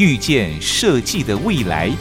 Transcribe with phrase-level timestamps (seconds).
[0.00, 1.94] 遇见设计的未来。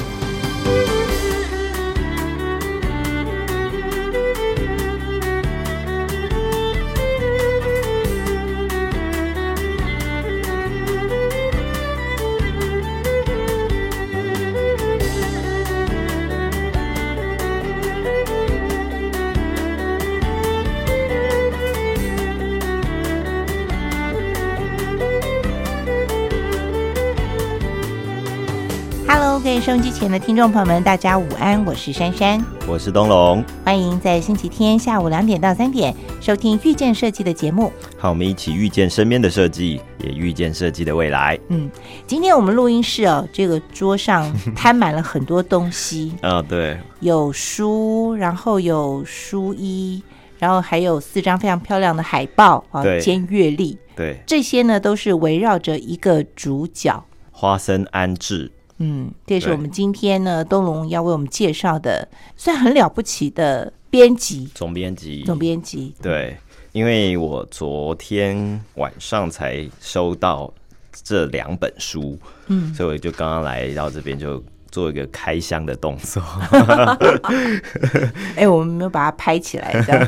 [30.00, 37.70] 前的听众朋友们，大家午安，我是珊珊，我是东龙，欢迎在星期天下午两点到三点收听遇见设计的节目。
[37.98, 41.38] 好，我们一起遇见身边的设计，也遇见设计的未来。
[41.50, 41.70] 嗯，
[42.08, 50.02] 今天我们录音室哦，这个桌上摊满了很多东西， 啊，对，有书，然后有书衣，
[50.38, 53.02] 然后还有四张非常漂亮的海报啊，对。
[53.02, 57.04] 兼阅历，对，这些呢都是围绕着一个主角。
[57.32, 65.94] 花生安置，嗯，这也是我们今天呢东龙要为我们介绍的，算很了不起的编辑，总编辑，总编辑。
[66.02, 66.38] 对，
[66.72, 70.54] 因为我昨天晚上才收到
[70.92, 76.24] 这两本书，嗯，所以我就刚刚来到这边就做一个开箱的动作。
[78.38, 80.08] 哎，我们没有把它拍起来，这样。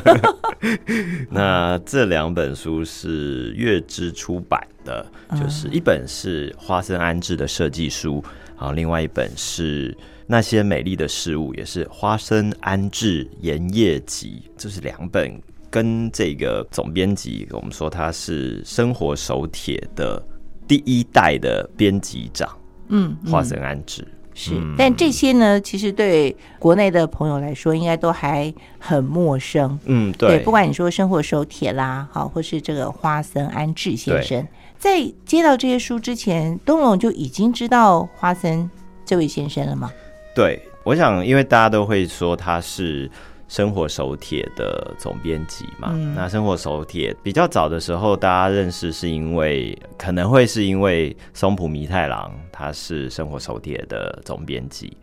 [1.28, 5.04] 那这两本书是月之出版的，
[5.38, 8.22] 就是一本是花生安置的设计书，
[8.56, 15.40] 然后另外一本是那些美丽的事物，也是花生安置盐业集，这是两本。
[15.70, 20.22] 跟这个总编辑，我们说他是生活手帖的
[20.68, 22.46] 第一代的编辑长，
[22.88, 24.06] 嗯，花生安置。
[24.34, 29.78] 是，但这些呢，其实对国内的朋友来说，应该都还很陌生。
[29.86, 34.46] 嗯，对，对，不管你说生活手帖啦，好，或是这个花森安志先生，
[34.82, 38.68] 在接到这些书之前，东龙就已经知道花森
[39.04, 39.92] 这位先生了吗？
[40.34, 43.08] 对，我想，因为大家都会说他是
[43.46, 54.96] 生活手帖的总编辑嘛，嗯那生活手帖比较早的时候，大家认识是因为可能会是因为松浦弥太郎他是生活手帖的总编辑，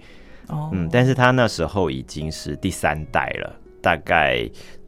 [0.49, 4.45] 哦，嗯，但是他那时候已经是第三代了，大概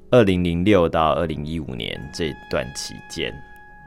[0.09, 3.33] 二零零六到二零一五年这段期间。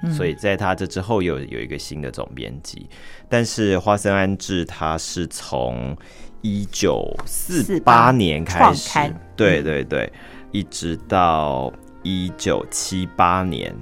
[0.05, 0.13] 嗯。
[0.13, 2.89] 所以在他这之后又有一个新的总编辑，
[3.29, 5.97] 但是花生安志他是从
[6.43, 8.99] 一九四八年开始，
[9.35, 10.13] 对对对，
[10.53, 11.73] 一直到
[12.03, 13.75] 一九七八年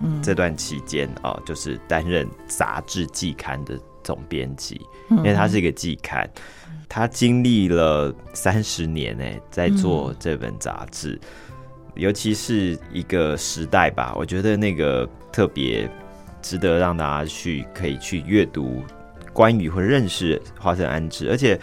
[0.00, 0.20] 嗯。
[0.22, 4.80] 这段期间哦，就是担任杂志季刊的总编辑，
[5.10, 5.18] 嗯。
[5.18, 6.28] 因为他是一个季刊，
[6.88, 11.20] 他经历了三十年呢，在做这本杂志，
[11.94, 15.88] 尤其是一个时代吧，我觉得那个特别
[16.42, 18.82] 值得让大家去可以去阅读
[19.32, 21.58] 关于或认识花生安置，而且。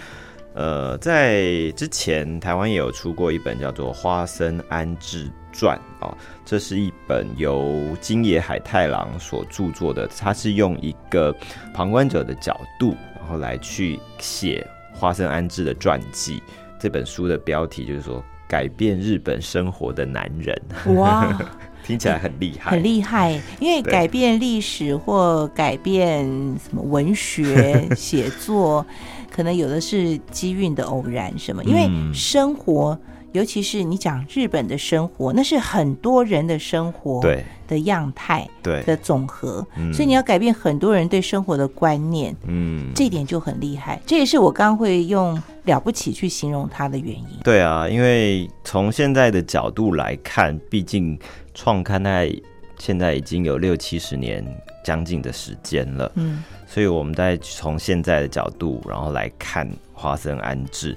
[0.58, 11.36] 呃，在之前台湾也有出过一本叫做《花生安置传》哦，这是一本由金野海太郎所著作的，他是用一个
[11.74, 16.42] 旁观者的角度，然后来去写花生安置的传记。
[16.80, 20.58] 这本书的标题就是说改变日本生活的男人，
[20.96, 21.38] 哇，
[21.85, 26.25] 听起来很厉害，很厉害， 因为改变历史或改变
[26.57, 28.85] 什么文学写作，
[29.29, 32.97] 可能有的是机运的偶然什么，因为嗯生活。
[33.31, 44.01] 尤其是你讲日本的生活，那是很多人的生活对的样态对，的总和，嗯所以你要改变很多人对生活的观念，嗯，这一点就很厉害。
[44.06, 47.27] 这也是我刚刚会用了不起去形容它的原因。
[47.44, 51.19] 对啊，因为从现在的角度来看，毕竟
[51.56, 52.31] 创刊在
[52.78, 54.46] 现在已经有六七十年
[54.84, 60.96] 将近的时间了，嗯所以我们再从现在的角度，然后来看花生安置。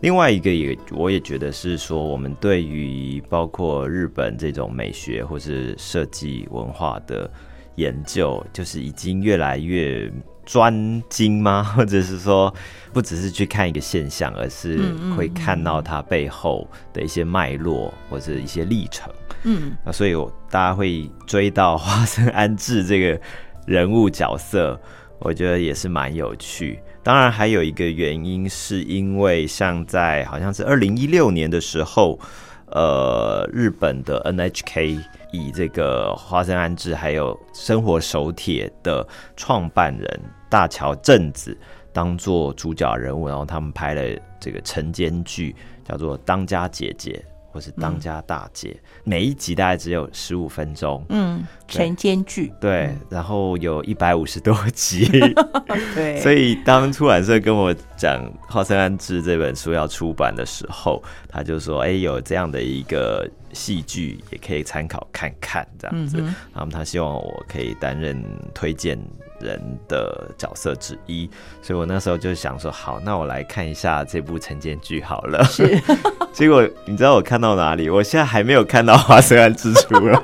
[0.00, 7.30] 另外一个也，我也觉得是说，我们对于包括日本这种美学或是设计文化的
[7.76, 10.12] 研究，就是已经越来越
[10.44, 11.64] 专精吗？
[11.74, 12.52] 或者是说，
[12.92, 19.10] 不只是去看一个现象，而是会看到它背后的一些脉络或者一些历程。
[19.10, 23.20] 嗯嗯啊，所以我大家会追到花生安志这个
[23.66, 24.78] 人物角色，
[25.18, 26.78] 我觉得也是蛮有趣。
[27.02, 32.18] 当然，还有一个原因是因为像在好像是二零一六年的时候，
[32.66, 34.98] 呃，日本的 NHK
[35.30, 39.06] 以这个花生安治还有生活手帖的
[39.36, 41.54] 创办人大桥正子
[41.92, 45.54] 当做主角人物，然后他们拍了这个晨间剧，
[45.86, 47.22] 叫做《当家姐姐》
[47.54, 48.70] 或是《当家大姐》，
[49.04, 51.06] 每一集大概只有十五分钟。
[51.10, 55.06] 嗯，晨间剧，对，然后有一百五十多集，
[55.94, 56.20] 对。
[56.20, 66.16] 所以当出版社跟我讲《花生安治》这本书要出版的时候，他就说：“哎，有这样的一个戏剧，也可以参考看看，这样子。
[66.20, 68.20] 嗯然后他希望我可以担任
[68.52, 68.98] 推荐
[69.44, 71.30] 人的角色之一，
[71.62, 75.44] 所以我那时候就想说：好，那我来看一下这部晨间剧好了。
[75.44, 75.78] 是，
[76.32, 77.88] 结果你知道我看到哪里？
[77.90, 80.20] 我现在还没有看到花生安之出来。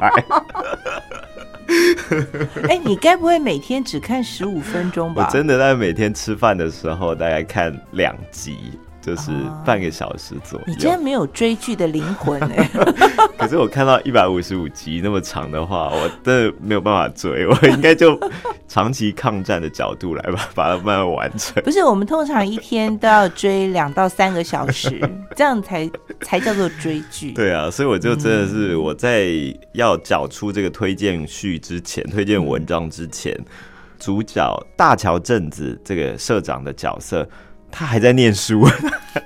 [2.68, 5.26] 哎，你该不会每天只看十五分钟吧？
[5.28, 8.56] 我真的在每天吃饭的时候，大概看两集，
[9.00, 11.02] 就是哦半个小时左右你真的右。
[11.02, 12.70] 没有追剧的灵魂哎、
[13.38, 18.18] 可是我看到一百五十五集那么长的话，我真的没有办法追，我应该就
[18.68, 21.60] 长期抗战的角度来吧把它慢慢完成。
[21.64, 25.00] 不是，我们通常一天都要追两到三个小时，
[25.34, 27.32] 这样才才叫做追剧。
[27.32, 29.30] 对啊，所以我就真的是我在
[29.72, 33.36] 要找出这个推荐序之前，推荐文章之前，
[33.98, 37.28] 主角大桥正子这个社长的角色，
[37.70, 38.66] 他还在念书，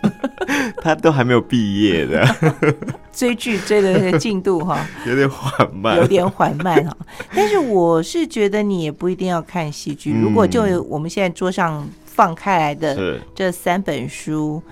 [0.82, 2.24] 他都还没有毕业的，
[3.12, 4.86] 追剧追的进度哈。
[5.06, 6.96] 有点缓慢，有点缓慢哈。
[7.34, 10.22] 但是我是觉得你也不一定要看戏剧，嗯。
[10.22, 13.20] 如果就我们现在桌上放开来的是。
[13.34, 14.62] 这三本书，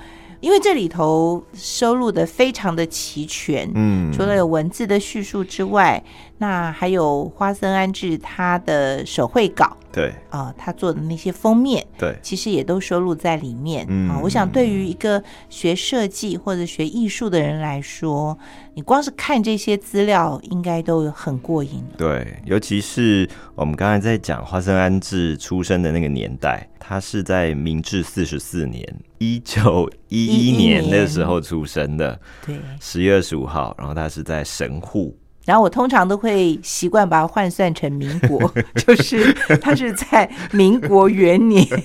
[0.41, 4.13] 因为这里头收录的非常的齐全，嗯。
[4.13, 6.03] 除了有文字的叙述之外，
[6.43, 14.19] 那还有花森安志他的手绘稿对啊、他做的那些封面，对，其实也都收录在里面、嗯啊。
[14.23, 18.37] 我想对于一个学设计或者学艺术的人来说，
[18.73, 21.85] 你光是看这些资料，应该都很过瘾。
[21.99, 28.83] 对，尤其是我们刚才在讲花生安志出生的那个年代，他是在明治四十四年，
[29.19, 35.15] 一九一一11年年的时候出生的，对，十月二十五号，然后他是在神户。
[35.45, 38.53] 然后我通常都会习惯把它换算成民国，
[38.87, 41.67] 就是他是在民国元年。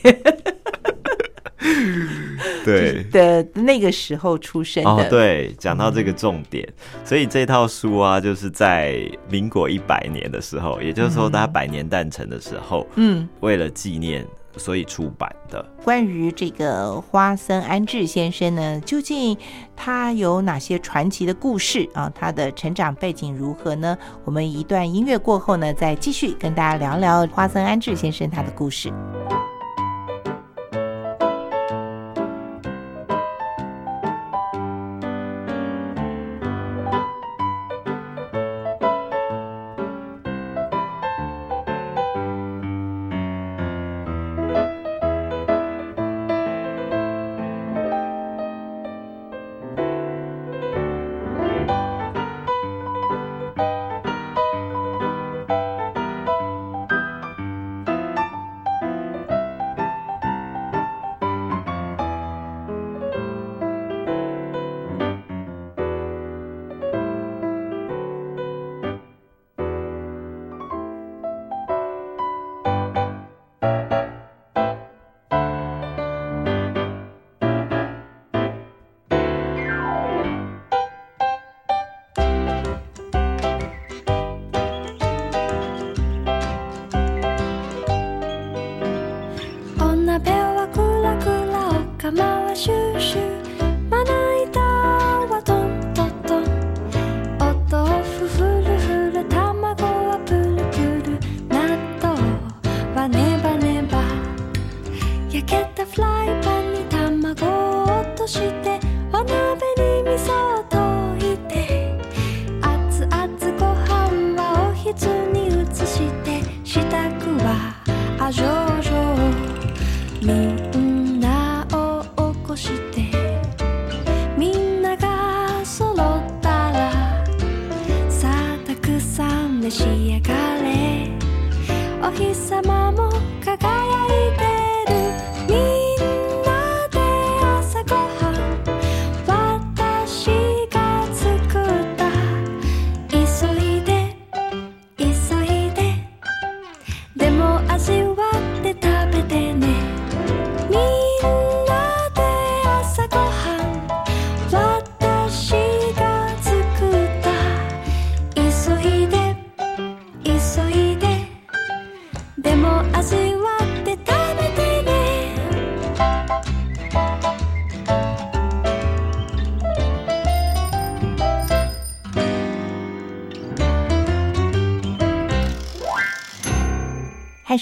[2.64, 4.90] 对，的那个时候出生的。
[4.90, 6.68] 哦，对，讲到这个重点，
[7.04, 9.00] 所以这套书啊，就是在
[9.30, 14.26] 民国一百年的时候，也就是说他百年诞辰的时候，嗯，为了纪念，
[14.58, 15.64] 所以出版的。
[15.84, 19.38] 关于这个花森安治先生呢，究竟
[19.76, 22.12] 他有哪些传奇的故事啊？
[22.14, 23.98] 他的成长背景如何呢？
[24.26, 28.92] 我们一段音乐过后呢，再继续跟大家聊聊花森安治先生他的故事。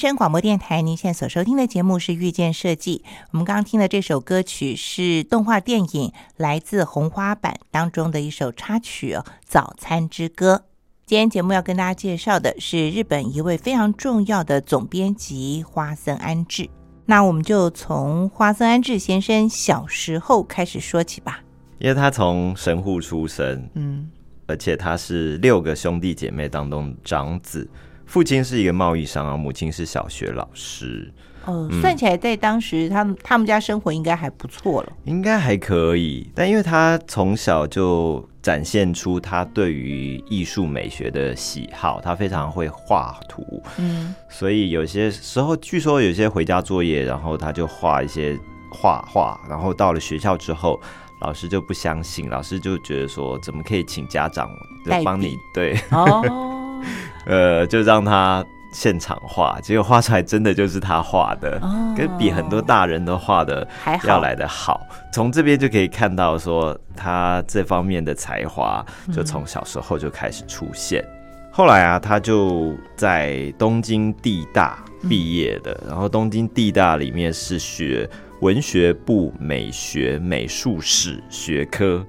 [0.06, 3.02] 声广播电台，您现在所收听的节目是《遇见设计》。
[3.32, 10.62] 我们刚刚听的这首歌曲是动画电影《来自红花板》当中的一首插曲哦，《早餐之歌》。
[11.08, 16.70] 今天节目要跟大家介绍的是日本一位非常重要的总编辑花森安治。
[17.08, 21.40] 那我们就从花森安治先生小时候开始说起吧。
[21.80, 24.08] 因为他从神户出生，嗯
[24.46, 27.68] 而且他是六个兄弟姐妹当中长子，
[28.06, 31.12] 父亲是一个贸易商，然后母亲是小学老师，
[31.46, 34.94] 哦，算起来在当时他们他们家生活应该还不错了。
[35.04, 36.30] 应该还可以。
[36.34, 43.44] 但因为他从小就展现出他对于艺术美学的喜好，他非常会画图，
[43.78, 48.38] 嗯所以有些时候据说有些回家作业，然后他就画一些
[48.72, 50.80] 画画，然后到了学校之后。
[51.22, 54.50] 老师就不相信，老师就觉得说，怎么可以请家长
[54.84, 56.84] 来帮你对，哦
[57.26, 64.86] 呃，就让他现场画，结果画出来真的就是他画的，哦跟比很多大人都画的还要来的好。
[65.14, 71.04] 从这边就可以看到说，他这方面的才华就从小时候就开始出现。
[71.52, 78.10] 后来啊，他就在东京地大毕业的，然后东京地大里面是学
[78.42, 82.08] 文学部美学美术史学科嗯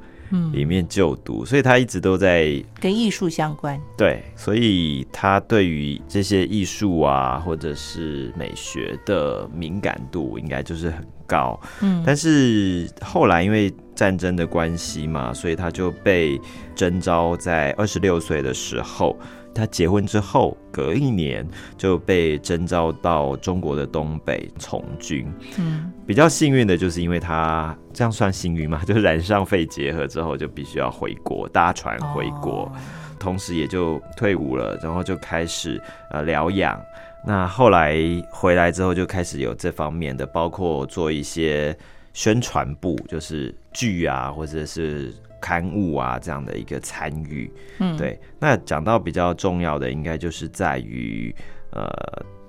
[0.52, 3.80] 里面就读，所以他一直都在跟艺术相关。
[3.96, 11.58] 对，所以他对于这些艺术啊，或者是美学的敏感度，应该就是很高。
[11.80, 16.40] 嗯但是后来因为战争的关系嘛，所以他就被
[16.74, 19.18] 征召在二十六岁的时候，
[19.56, 21.46] 他结婚之后，隔一年
[21.76, 25.26] 就被征召到中国的东北从军。
[25.58, 28.82] 嗯比较幸运的就是因为他这样算幸运吗？
[28.86, 32.64] 就是染上肺结核之后，就必须要回国搭船回国。
[32.64, 32.72] 哦
[33.18, 36.78] 同时也就退伍了，然后就开始呃疗养。
[37.26, 37.96] 那后来
[38.30, 41.76] 回来之后，就开始有这方面的，包括做一些
[42.12, 47.50] 宣传部，就是剧啊，或者是刊物啊这样的一个参与。
[47.78, 51.34] 嗯，对，那讲到比较重要的，应该就是在于
[51.72, 51.86] 呃，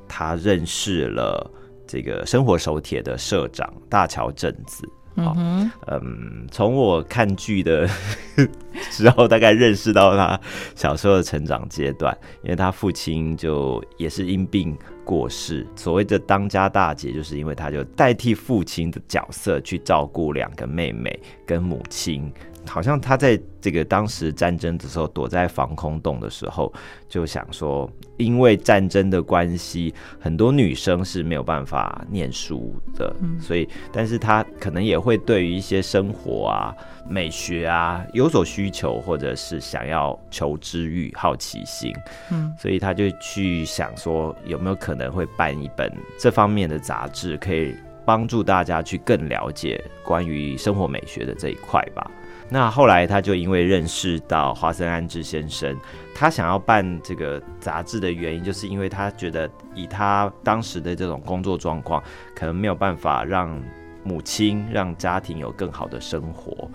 [0.07, 1.51] 他认识了
[1.85, 4.87] 这个生活手帖的社长大桥正子。
[5.19, 7.89] 嗯哼，嗯，从我看剧的
[8.91, 10.39] 时候，大概认识到他
[10.75, 15.65] 小时候的成长阶段，因为他父亲就也是因病过世。
[15.75, 22.31] 所谓的当家大姐，就是因为他就代替父亲的角色去照顾两个妹妹跟母亲。
[22.67, 26.71] 好像他在这个当时战争的时候躲在防空洞的时候，
[27.07, 36.75] 就想说，因为战争的关系，很多女生是没有办法念书的，所以，但是他可能也会对于一些生活啊、
[37.09, 41.93] 美学啊有所需求，或者是想要求知欲、好奇心，
[42.31, 52.09] 嗯，所以他就去想说，有没有可能会办一本这方面的杂志，可以帮助大家去更了解关于生活美学的这一块吧。
[52.49, 55.77] 那后来他就因为认识到华森安志先生，
[56.15, 62.01] 他想要办这个杂志的原因，就是因为他觉得以他当时的这种工作状况，
[62.33, 63.61] 可能没有办法让
[64.03, 66.71] 母亲、让家庭有更好的生活。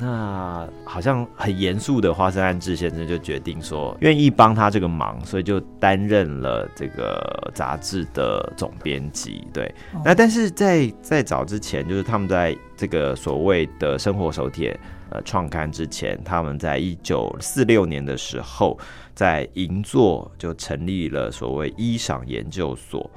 [0.00, 9.46] 那好像很严肃的花生安志先生就决定说，愿意帮他这个忙，所以就担任了这个杂志的总编辑。
[9.52, 14.74] 对，那但是在在早之前，就是他们在这个所谓的生活手帖
[15.10, 18.78] 呃创刊之前，他们在一九四六年的时候，
[19.14, 23.10] 在银座就成立了所谓衣裳研究所。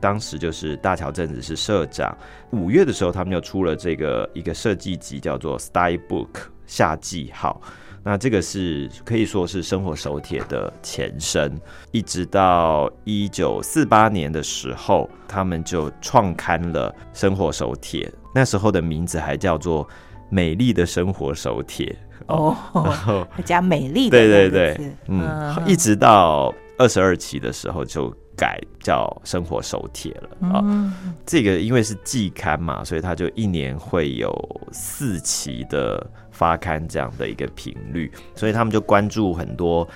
[0.00, 2.16] 当时就是大桥正子是社长，
[2.50, 6.32] 五月的时候他们就出了这个一个设计集，叫做《Style Book》
[6.66, 7.60] 夏季号。
[8.02, 11.52] 那这个是可以说是生活手帖的前身，
[11.92, 18.10] 一直到一九四八年的时候，他们就创刊了生活手帖。
[18.34, 19.84] 那时候的名字还叫做
[20.30, 21.86] 《美丽的生活手帖》
[22.26, 30.62] 哦，然后还加美丽的对对对字，嗯，一直到二十二期的时候就改叫生活手帖了啊。
[30.64, 34.32] 嗯这个因为是季刊嘛，所以它就一年会有
[34.72, 39.86] 四期的发刊这样的一个频率，所以他们就关注很多，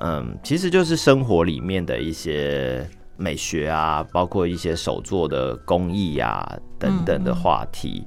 [0.00, 8.04] 嗯，其实就是生活里面的一些美学啊，包括一些手作的工艺啊等等的话题，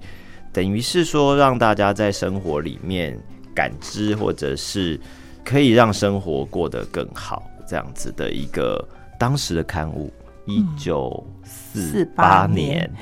[0.51, 3.17] 等于是说让大家在生活里面
[3.53, 4.99] 感知，或者是
[5.45, 8.85] 可以让生活过得更好这样子的一个
[9.17, 10.11] 当时的刊物，
[10.45, 12.93] 一九四八48年年。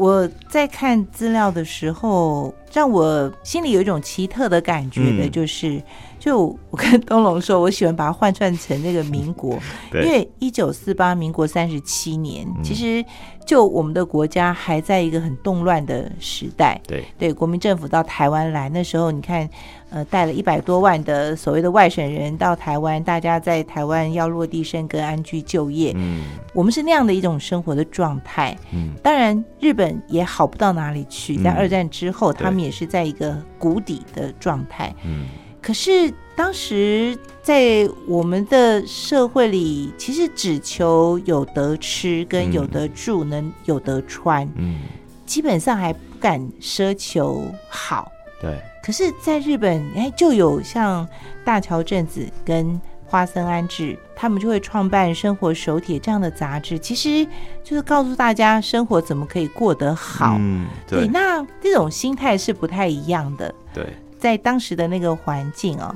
[0.00, 5.30] 我在看资料的时候，让我心里有一种奇特的感觉的，嗯。
[5.30, 5.82] 就是，
[6.18, 9.58] 就我跟东龙说，我喜欢把它换算成那个民国，
[9.92, 12.64] 因为一九四八民国三十七年，嗯。
[12.64, 13.04] 其实
[13.44, 19.46] 就我们的国家还在一个很动乱的时代，对，对，国民政府到台湾来，那时候你看，
[19.90, 26.22] 呃，带了一百多万的所谓的外省人到台湾，大家在台湾要落地生根、安居就业，嗯。
[26.54, 28.56] 我们是那样的一种生活的状态。
[28.72, 28.90] 嗯。
[29.02, 34.94] 当然，日本也好不到哪里去，在嗯二战之后，对他们也是在一个谷底的状态。
[35.04, 35.26] 嗯。
[35.62, 44.80] 可是当时在我们的社会里，其实只求有得吃、跟嗯有得住、能有得穿，嗯，
[45.26, 48.10] 基本上还不敢奢求好。
[48.40, 51.06] 对，可是，在日本，哎，就有像
[51.44, 57.26] 大桥镇子跟花生安置，他们就会创办《生活手帖》这样的杂志，其实
[57.64, 60.36] 就是告诉大家生活怎么可以过得好。
[60.38, 63.52] 嗯对，对那这种心态是不太一样的。
[63.74, 63.84] 对，
[64.16, 65.94] 在当时的那个环境哦，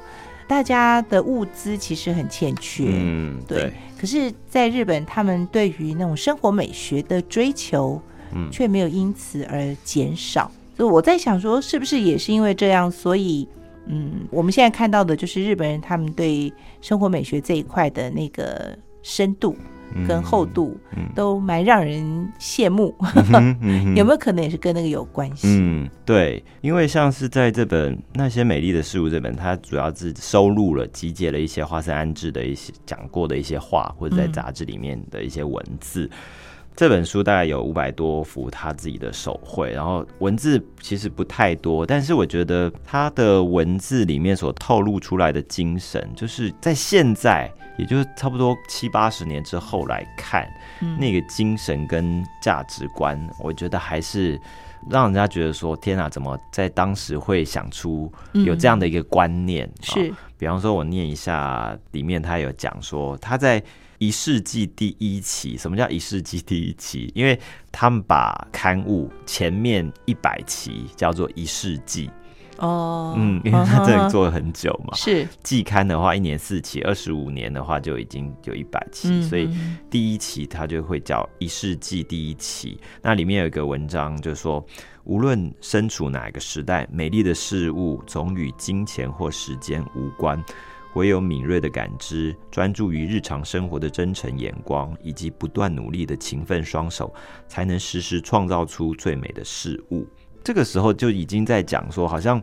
[0.48, 2.86] 大家的物资其实很欠缺。
[2.88, 8.02] 嗯对对，可是，在日本，他们对于那种生活美学的追求，
[8.34, 10.50] 嗯却没有因此而减少。
[10.76, 13.48] 所以我在想说，是不是也是因为这样，所以，
[13.86, 19.56] 嗯，我们现在看到的就是日本人他们对生活美学这一块的那个深度
[20.08, 22.94] 跟厚度，嗯都蛮让人羡慕。
[23.94, 25.46] 有没有可能也是跟那个有关系？
[25.48, 36.10] 嗯，对，因为像是在这本《那些美丽的事物》这本，它主要是收录了、集结了一些花森安置的一些讲过的一些话，或者在嗯杂志里面的一些文字。
[36.76, 50.48] 这本书大概有五百多幅他自己的手绘，然后文字其实不太多，但是我觉得他的文字里面所透露出来的精神，就是在现在，也就是差不多七八十年之后来看，
[50.80, 50.98] 嗯。
[50.98, 54.40] 那个精神跟价值观，我觉得还是
[54.90, 59.66] 让人家觉得说，天啊，怎么在当时会想出有这样的一个观念？
[59.66, 60.10] 嗯是。
[60.10, 63.62] 啊比方说，我念一下里面他有讲说，他在
[63.98, 67.10] 一世纪第一期，什么叫一世纪第一期？
[67.14, 67.38] 因为
[67.70, 72.10] 他们把刊物前面一百期叫做一世纪，
[72.58, 74.94] 哦，嗯，因为他真的做了很久嘛。
[74.98, 82.78] 是季刊的话，一年四期，二十五年的话就已经有一百期，嗯所以嗯第一期它就会叫一世纪第一期。
[83.02, 84.64] 那里面有一个文章，就是说，
[85.04, 90.42] 无论身处哪个时代，美丽的事物总与金钱或时间无关。
[90.94, 97.12] 唯有敏锐的感知，专注于日常生活的真诚眼光，以及不断努力的勤奋双手，
[97.46, 100.06] 才能时时创造出最美的事物。
[100.42, 102.42] 这个时候就已经在讲说，好像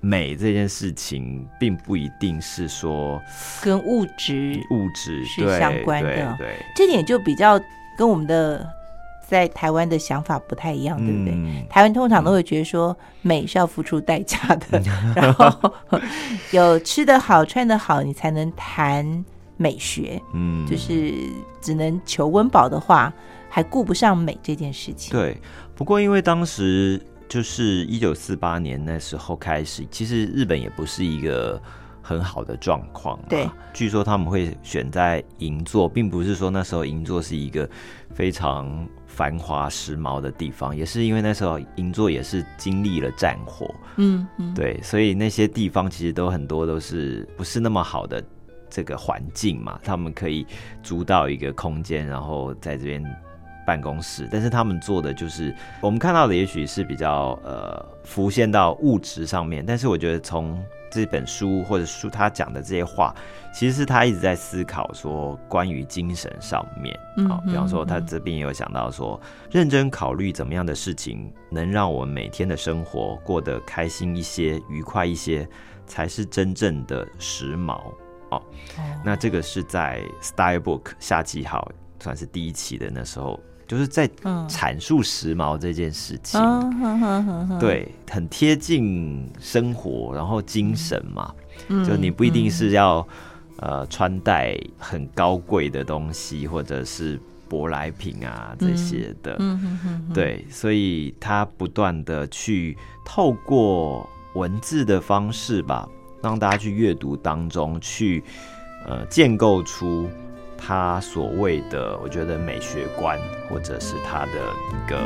[0.00, 3.20] 美这件事情，并不一定是说
[3.62, 7.60] 跟物质物质是相关的对对，这点就比较
[7.98, 8.68] 跟我们的
[9.32, 11.32] 在台湾的想法不太一样，对不对？
[11.34, 14.78] 嗯台湾通常都会觉得说美是要付出代价的，
[15.16, 15.72] 然后
[16.50, 19.24] 有吃得好、穿得好，你才能谈
[19.56, 20.20] 美学。
[20.34, 21.14] 嗯就是
[21.62, 23.10] 只能求温饱的话，
[23.48, 25.40] 还顾不上美这件事情。，对。
[25.74, 31.60] 不过因为当时就是一九四八年那时候开始，其实日本也不是一个
[32.02, 33.24] 很好的状况嘛。
[33.30, 37.68] 对，据说他们会选在银座，并不是说那时候银座是一个
[38.14, 48.24] 非常繁华时髦的地方，也是因为那时候银座也是经历了战火，嗯嗯，对，所以那些地方其实都很多都是不是那么好的
[48.70, 50.46] 这个环境嘛，他们可以
[50.82, 53.04] 租到一个空间，然后在这边
[53.66, 63.14] 办公室，但是他们做的就是我们看到的，也许是比较呃浮现到物质上面，但是我觉得从这本书或者书他讲的这些话，
[63.54, 66.94] 其实是他一直在思考说关于精神上面
[67.28, 69.18] 啊、嗯比方说他嗯这边也有想到说，
[69.50, 75.48] 认真考虑怎么样的事情能让我们每天的生活过得开心一些、愉快一些，
[75.86, 77.80] 才是真正的时髦
[78.30, 78.42] 哦。
[79.02, 81.66] 那这个是在 Style Book 夏季号
[82.00, 83.40] 算是第一期的那时候，
[83.72, 84.46] 就是在嗯。
[84.50, 86.38] 阐述时髦这件事情。
[87.58, 91.32] 对，很贴近生活，然后精神嘛，
[91.68, 91.82] 嗯。
[91.82, 93.06] 就你不一定是要、
[93.56, 99.38] 呃穿戴很高贵的东西，或者是舶来品啊这些的，
[100.12, 105.88] 对，所以他不断的去透过文字的方式吧，
[106.22, 108.22] 让大家去阅读当中去
[108.86, 110.10] 呃建构出
[110.64, 113.18] 他所谓的我觉得美学观，
[113.50, 114.30] 或者是他的
[114.70, 114.96] 一个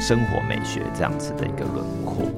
[0.00, 2.32] 生活美学这样子的一个轮廓。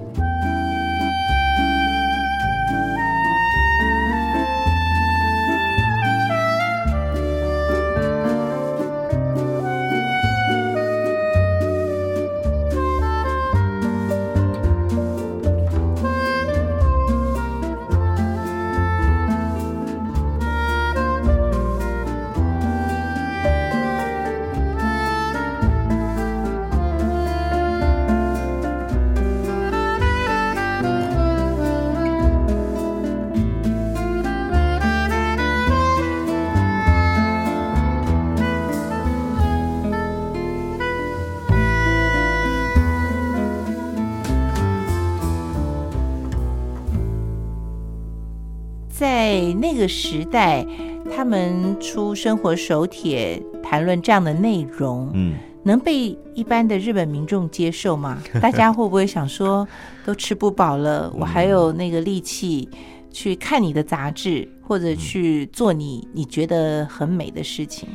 [49.61, 50.67] 那个时代，
[51.15, 58.19] 他们出生活手帖谈论这样的内容，嗯，能被一般的日本民众接受吗？
[58.41, 59.67] 大家会不会想说，
[60.05, 62.69] 都吃不饱了，我还有那个力气
[63.11, 67.89] 去看你的杂志，或者去做你你觉得很美的事情？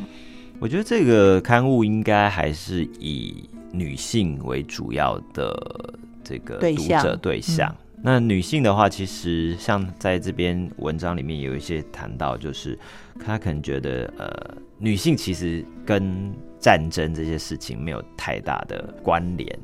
[0.59, 5.93] 我觉得这个刊物应该还是以女性为主要的
[6.23, 7.75] 这个读对象者对象。
[8.03, 12.77] 那女性的话，其实像在这篇文章里面有一些谈到，就是
[13.23, 19.59] 她可能觉得，呃，女性其实跟战争这些事情没有太大的关联，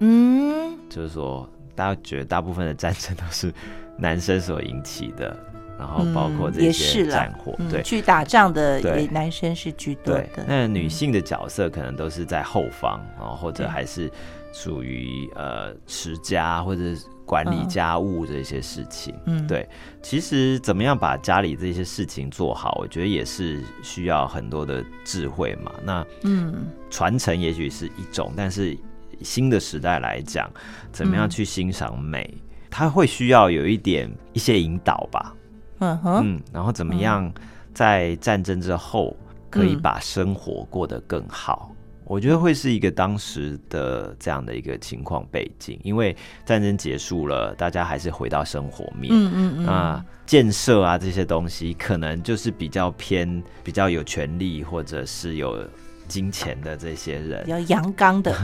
[0.00, 3.52] 嗯，就是说，大家觉得大部分的战争都是
[3.98, 5.36] 男生所引起的，
[5.78, 7.82] 然后包括这些战火，对。
[7.82, 13.66] 嗯，去打仗的也男生是居多对的，，那女性的角色可能都是在后方然后，或者对。
[13.66, 14.10] 还是
[14.52, 19.14] 属于呃持家或者是管理嗯家务这些事情。
[19.24, 19.66] 嗯，对，
[20.02, 25.72] 其实怎么样把家里这些事情做好，我觉得也是需要很多的智慧嘛。
[25.82, 28.76] 那嗯传承也许是一种，但是
[29.22, 30.50] 新的时代来讲，
[30.92, 32.34] 怎么样嗯去欣赏美，
[32.68, 35.34] 它会需要有一点一些引导吧。
[35.78, 37.32] 嗯哼，嗯，然后怎么样
[37.72, 39.16] 在战争之后
[39.48, 41.72] 可以嗯把生活过得更好？
[42.04, 49.12] 我觉得会是一个当时的这样的一个情况背景，因为战争结束了，大家还是回到生活面。
[49.12, 55.66] 嗯嗯嗯，那建设啊这些东西，可能就是比较偏比较有权利或者是有
[56.08, 58.34] 金钱的这些人比，较阳刚的，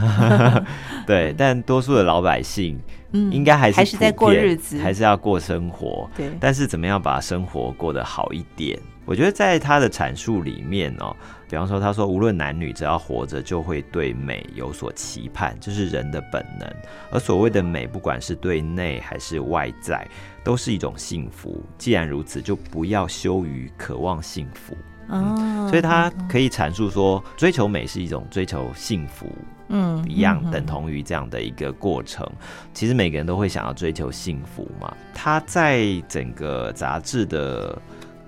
[1.07, 1.35] 对。
[1.37, 2.79] 但多数的老百姓
[3.12, 6.09] 嗯，应该还是还是在过日子，还是要过生活。
[6.16, 8.79] 对，但是怎么样把生活过得好一点？
[9.05, 11.16] 我觉得在他的阐述里面哦，
[11.48, 16.68] 比方说他说，无论男女，只要活着就会对美有所期盼，这是人的本能。
[17.11, 20.06] 而所谓的美，不管是对内还是外在，
[20.44, 21.64] 都是一种幸福。
[21.78, 24.76] 既然如此，就不要羞于渴望幸福。
[25.08, 29.26] 嗯，所以他可以阐述说，追求美是一种追求幸福，
[29.68, 32.30] 嗯一样嗯等同于这样的一个过程。
[32.74, 34.94] 其实每个人都会想要追求幸福嘛。
[35.14, 37.80] 他在整个杂志的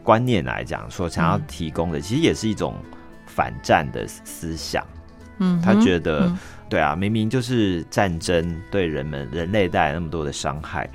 [0.02, 2.74] 观念来讲，所想要嗯提供的，其实也是一种
[3.40, 4.86] 反战的思想。
[5.38, 10.86] 嗯，他觉得，嗯对啊，明明就是战争对人们人类带来那么多的伤害，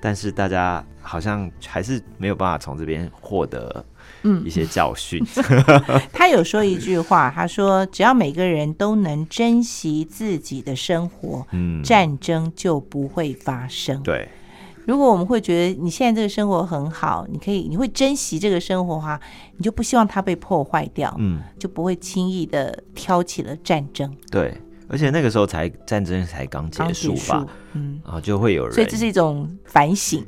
[0.00, 3.84] 但是大家好像还是没有办法从这边获得
[4.22, 5.22] 嗯一些教训。
[6.10, 14.02] 他有说一句话，他说：“只要每个人都能珍惜自己的生活，嗯，战争就不会发生。
[14.02, 14.26] 对，
[14.86, 19.20] 如果我们会觉得你现在这个生活很好，你可以，你会珍惜这个生活哈，
[19.56, 24.12] 你就不希望它被破坏掉，嗯，就不会轻易的挑起了战争。
[24.30, 24.56] 对，
[24.88, 27.46] 而且那个时候才战争才刚结束吧，。
[27.74, 30.24] 嗯，然后就会有人，所以这是一种反省。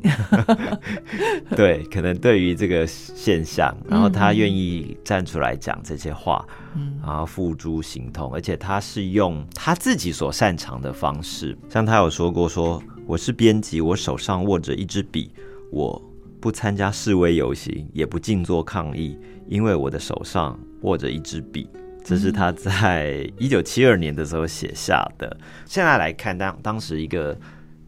[1.56, 7.00] 对，可能对于这个现象，然后他愿意站出来讲这些话，嗯。
[7.04, 12.80] 然后付诸行动，而且他是用他自己所擅长的方式，像他有说过说，
[13.12, 15.30] 我是编辑，我手上握着一支笔，
[15.70, 16.02] 我
[16.40, 21.68] 不参加示威游行，也不静坐抗议，因为我的手上握着一支笔。
[22.02, 25.36] 这是他在一九七二年的时候写下的。
[25.66, 27.38] 现在来看，当当时一个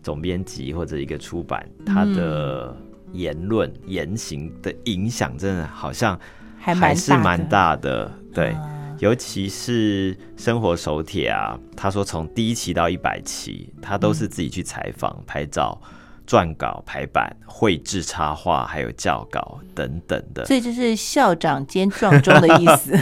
[0.03, 2.77] 总编辑或者一个出版，他的
[3.15, 6.21] 言论言行的影响，真的好像
[6.59, 8.13] 还是蛮大的。
[8.35, 15.81] 对，啊尤其是生活手帖啊，他说从第一期到一百期，他都是自己去采访、拍照、
[16.27, 20.45] 撰稿、排版、绘制插画，还有校稿等等的。
[20.47, 22.93] 所以这是校长兼撞钟的意思。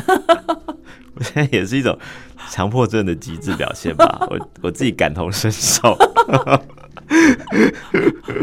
[1.15, 1.97] 我现在也是一种
[2.51, 5.91] 强迫症的极致表现吧， 我我自己感同身受。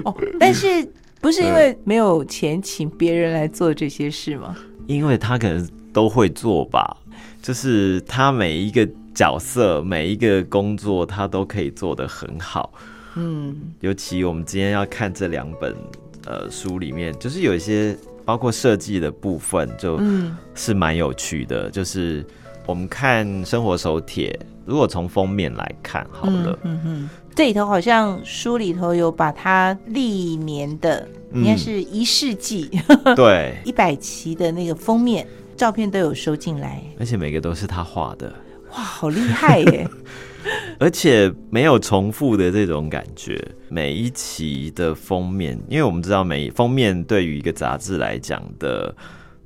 [0.06, 0.88] 哦，但是
[1.20, 4.56] 不是因为没有钱请别人来做这些事吗？
[4.86, 6.96] 因为他可能都会做吧，
[7.41, 12.71] 就是他每一个角色、每一个工作，他都可以做得很好。
[13.15, 13.56] 嗯。
[13.82, 15.75] 尤其我们今天要看这两本
[16.25, 20.38] 呃书里面，就是有一些包括设计的部分，就嗯。
[20.56, 21.69] 是蛮有趣的。
[21.69, 22.25] 就是
[22.65, 31.41] 我们看生活手帖，如果从封面来看好了，嗯嗯，这里头好像书里头有把它历年的，嗯。
[31.41, 32.69] 应该是一世纪
[33.15, 35.25] 对， 一百期的那个封面
[35.60, 38.34] 照片都有收进来，而且每个都是他画的。
[38.72, 39.86] 哇，好厉害耶！
[40.80, 43.38] 而且没有重复的这种感觉。
[43.67, 48.95] 每一期的封面，因为我们知道每封面对于一个杂志来讲的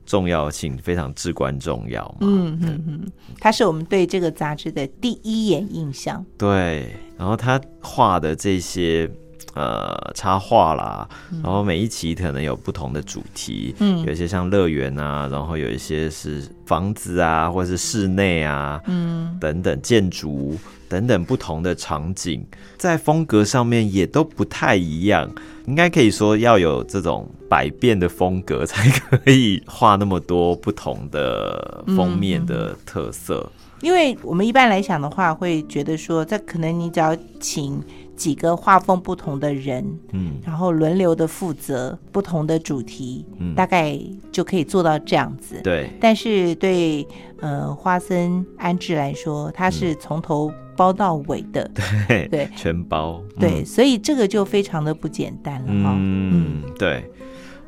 [0.05, 2.17] 重要性非常至关重要嘛。
[2.21, 6.23] 嗯嗯嗯，它是我们对这个杂志的第一眼印象。
[6.37, 9.09] 对，然后他画的这些
[9.53, 11.07] 呃插画啦，
[11.43, 20.57] 然后每一期可能有不同的主题，嗯有一些像乐园啊，然后有一些是房子啊，或者是室内啊，嗯，等等建筑
[20.89, 22.45] 等等不同的场景，
[22.77, 25.29] 在风格上面也都不太一样。
[25.65, 33.49] 应该可以说要有这种百变的风格，才可以画那么多不同的封面的特色。
[33.79, 37.81] 因为我们一般来讲的话，会觉得说，在可能你只要请
[38.15, 43.53] 几个画风不同的人，嗯，然后轮流的负责不同的主题，嗯。
[43.55, 43.99] 大概
[44.31, 45.59] 就可以做到这样子。
[45.63, 47.07] 对，但是对
[47.39, 51.69] 呃花生安置来说，他是从头包到尾的，
[52.07, 52.49] 对对。
[52.55, 55.95] 全包，对，所以这个就非常的不简单了哈。
[55.97, 57.03] 嗯，对。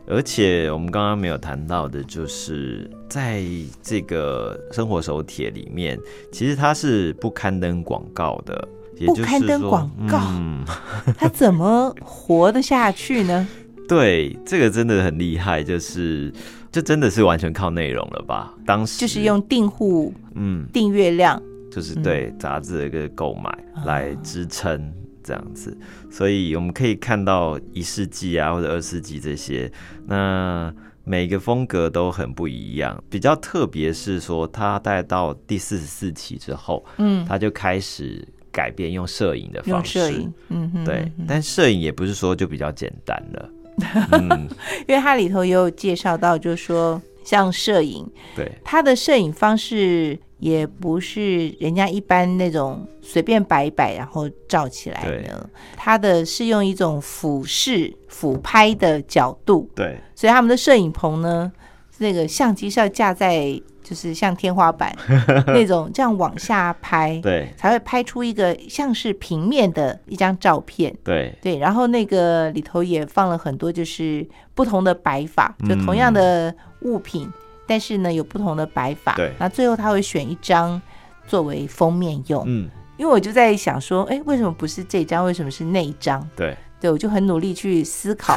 [0.07, 3.43] 而且我们刚刚没有谈到的，就是在
[3.81, 5.99] 这个生活手帖里面，
[6.31, 8.67] 其实它是不刊登广告的，
[9.05, 10.63] 不刊登说广告嗯，
[11.17, 13.47] 他怎么活得下去呢？
[13.87, 16.33] 对，这个真的很厉害，就是
[16.71, 18.53] 这真的是完全靠内容了吧？
[18.65, 24.91] 当时就是用订户嗯，订阅量，就是对杂志的一个购买啊来支撑
[25.23, 25.77] 这样子，
[26.09, 29.71] 所以我们可以看到一世纪啊或者二世纪这些，
[30.07, 33.03] 那每个风格都很不一样。
[33.07, 43.49] 比较特别是说，他带到第四十四期之后，嗯，他就开始改变用摄影的方式，摄影，嗯哼，对但摄影也不是说就比较简单了，
[44.13, 44.47] 嗯，
[44.87, 48.49] 因为它里头也有介绍到，就是说像摄影，对。
[48.63, 59.97] 它的摄影方式也不是人家一般那种随便摆一摆然后照起来的，它的是用一种俯视俯拍的角度，对。
[60.15, 61.51] 所以他们的摄影棚呢，
[61.97, 64.91] 那个相机是要架在就是像天花板
[65.45, 70.91] 那种这样往下拍，对才会拍出一个像是平面的一张照片。
[71.03, 77.31] 对对，然后那个里头也放了很多就是不同的摆法，就同样的物品，
[77.67, 79.13] 但是呢有不同的摆法。
[79.15, 80.81] 对那最后他会选一张
[81.27, 82.67] 作为封面用，嗯，
[82.97, 85.23] 因为我就在想说，哎，为什么不是这张？
[85.23, 86.27] 为什么是那一张？
[86.35, 88.35] 对，对，我就很努力去思考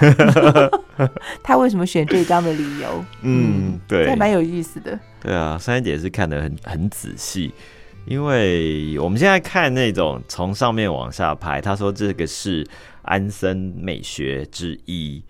[1.42, 3.05] 他为什么选这张的理由。
[3.22, 4.98] 嗯，对，这还蛮有意思的。
[5.20, 7.53] 对啊，珊姐是看得很很仔细，
[8.07, 12.66] 因为我们现在看那种从上面往下拍，他说这个是
[13.03, 15.22] 安森美学之一，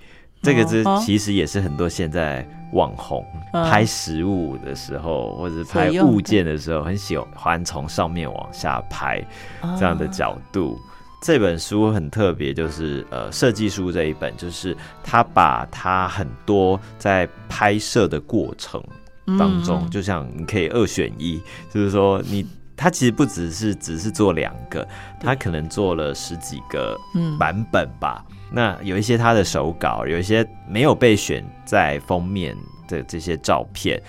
[0.42, 9.21] 这个是其实也是很多现在网红嗯拍食物的时候，或者拍物件的时候，很喜欢从上面往下拍
[9.79, 10.79] 这样的哦角度。
[11.21, 18.83] 这本书很特别，就是呃设计书这一本，就是他把他很多在拍摄的过程
[19.39, 24.87] 当中，嗯就像你可以二选一，就是说你他其实不只是只是做两个，
[25.21, 28.25] 他可能做了十几个嗯版本吧。
[28.51, 34.01] 那有一些他的手稿，有一些没有被选在封面的这些照片，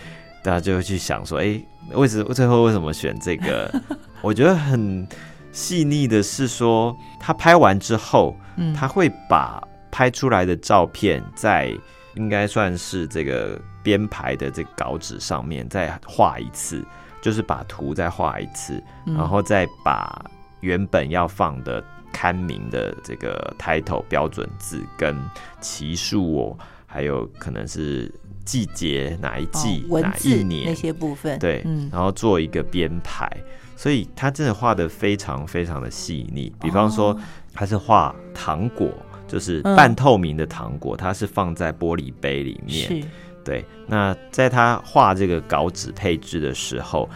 [0.44, 1.60] 大家就会去想说，哎、
[1.94, 3.70] 为什么最后为什么选这个？
[4.22, 5.08] 我觉得很
[5.52, 8.74] 细腻的是说，他拍完之后，嗯。
[8.74, 11.76] 他会把拍出来的照片在
[12.16, 16.86] 应该算是这个编排的这个稿纸上面再画一次，
[17.22, 19.16] 就是把图再画一次，嗯。
[19.16, 20.24] 然后再把
[20.62, 25.18] 原本要放的刊名的这个 title 标准字跟
[25.62, 28.12] 期数哦，还有可能是
[28.44, 33.32] 季节哪一季、哦哪一年那，些部分，对，嗯，然后做一个编排，
[33.80, 36.52] 所以他真的画的非常非常的细腻。
[36.60, 37.18] 比方说，
[37.54, 38.92] 他是画糖果，
[39.26, 43.02] 就是半透明的糖果，它是放在玻璃杯里面。
[43.42, 47.10] 对，那在他画这个稿纸配置的时候，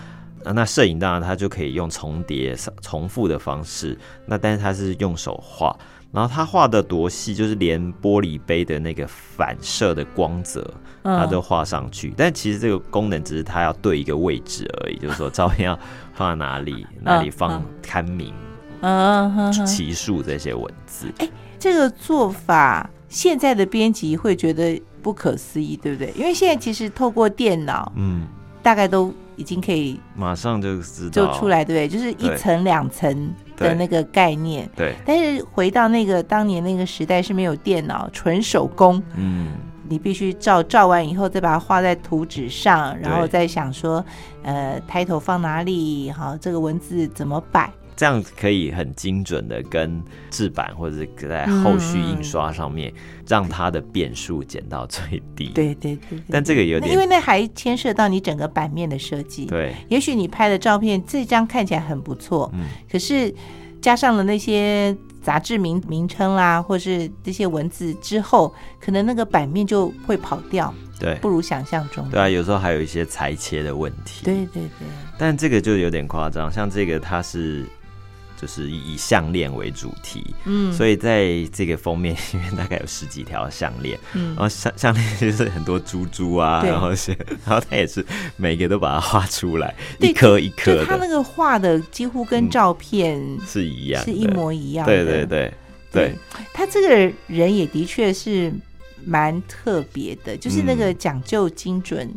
[0.45, 5.78] 呃那摄影当然他就可以用重叠、重复的方式，那但是他是用手画。
[6.13, 10.63] 然后他画的多细，就是连玻璃杯的那个反射的光泽，
[11.02, 12.13] 嗯他都画上去。
[12.15, 15.80] 但其实这个功能只是他要对一个位置而已， 就是说照片要
[16.13, 18.32] 放在哪里，哪里放嗯刊名、
[18.82, 21.12] 嗯哼哼期数这些文字。
[21.58, 26.13] 这个做法，现在的编辑会觉得不可思议，对不对？
[26.15, 28.28] 因为现在其实透过电脑，嗯，
[28.62, 31.12] 大概都已经可以马上就知道。
[31.12, 31.48] 就出。
[31.48, 31.88] 来，对不对？
[31.88, 34.67] 就是一层两层的那个概念。
[34.76, 39.50] 对，但是回到那个当年那个时代是没有电脑，纯手工，嗯，
[39.88, 44.04] 你必须照照完以后再把它画在图纸上，然后再想说，
[44.41, 52.94] 呃，抬头放哪里，好，这个文字怎么摆，这样可以很精准的跟制版或者是在后续印刷上面，
[53.28, 56.24] 让它的变数减到最低。，对对对对。
[56.30, 59.46] 但这个有点因为那还牵涉到你整个版面的设计。
[59.46, 63.34] 对，也许你拍的照片这张看起来很不错，嗯可是
[63.82, 72.10] 加上了那些杂志名名称啦，或是这些文字之后，可能那个版面就会跑掉，对不如想象中。
[72.10, 74.24] 对啊，有时候还有一些裁切的问题。
[74.24, 77.66] 对对对，但这个就有点夸张，像这个它是
[78.44, 84.36] 就是以项链为主题，嗯，所以在这个封面 里面大概有十几条项链，嗯。
[84.36, 87.12] 然后项项链就是很多珠珠啊，然后是，
[87.46, 94.92] 然后他也是每个都把它画出来，一颗一颗就他那，个画的几乎跟嗯照片是一样，是一模一样的。
[94.92, 95.54] 对对对
[95.90, 96.14] 对，
[96.54, 98.52] 他这个人也的确是
[99.06, 100.98] 蛮特别的，就是那个嗯。
[101.00, 102.14] 讲究精准。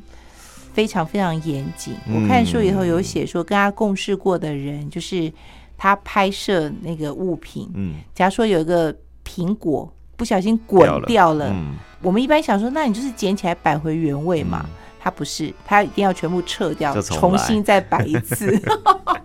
[0.77, 1.95] 非常非常严谨。
[2.07, 2.23] 嗯。
[2.23, 5.33] 我看书以后有写说，跟他共事过的人，就是
[5.77, 14.65] 他拍摄那个物品，嗯，假如说有一个苹果不小心滚掉了，嗯，我们一般想说，那你就是捡起来摆回原位嘛。
[14.99, 18.61] 他不是，他一定要全部撤掉，重新再摆一次。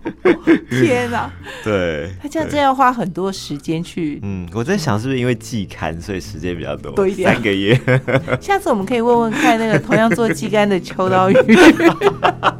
[0.69, 1.27] 天哪，
[1.63, 4.19] 对，他这样对真要花很多时间去。
[4.21, 7.75] 嗯，我在想是不是因为季刊，所以时间比较多，多一点三个月。
[8.39, 11.35] 下次我们可以问问看，那个同样做季刊的秋刀鱼。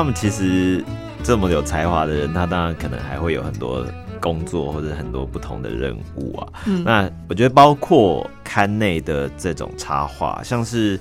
[0.00, 0.82] 他们其实
[1.22, 3.84] 这么有才华的人，他当然可能还会有很多
[4.18, 6.48] 工作或者很多不同的任务啊。
[6.64, 10.96] 嗯那我觉得包括刊内的这种插画，像是《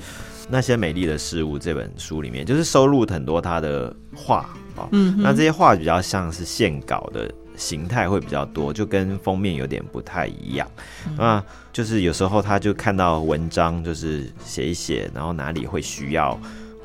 [0.50, 4.40] 那些美丽的事物》这本书里面，就是收录很多他的画
[4.76, 4.90] 啊。
[4.92, 10.70] 嗯那这些画比较像是线稿的形态会比较多，就跟封面有点不太一样。
[11.08, 16.38] 嗯那就是有时候他就看到文章，就是写一写，然后哪里会需要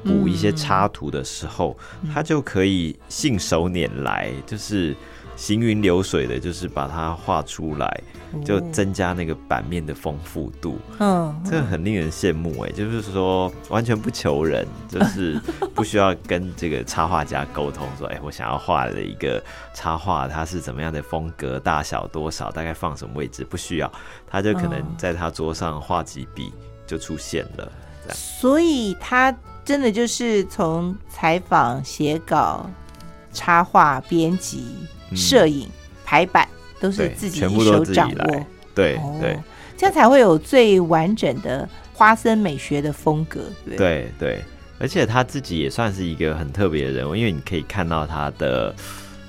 [0.05, 4.95] 补一些插图的时候，嗯他就可以信手拈来，就是
[5.37, 8.03] 行云流水的，就是把它画出来，
[8.45, 10.79] 就增加那个版面的丰富度。
[11.01, 15.41] 嗯，这个很令人羡慕哎，就是说完全不求人， 就是
[15.75, 19.43] 不需要跟这个插画家沟通说，哎，我想要画的一个
[19.75, 23.91] 插画，它是怎么样的风格，大小多少，大概放什么位置，不需要，
[24.31, 24.95] 他就可能嗯。
[24.97, 26.53] 在他桌上画几笔
[26.87, 27.73] 就出现了。
[28.13, 32.69] 所以他真的就是从采访、写稿、
[33.33, 34.65] 插画、编辑、
[35.11, 35.69] 嗯摄影、
[36.05, 36.47] 排版，
[36.81, 38.47] 都是自己一手掌握。
[38.75, 39.39] 对哦对
[39.77, 44.43] 这样才会有最完整的花生美学的风格，对不对？
[44.79, 48.75] 而且他自己也算是一个很特别的人物，因为你可以看到他的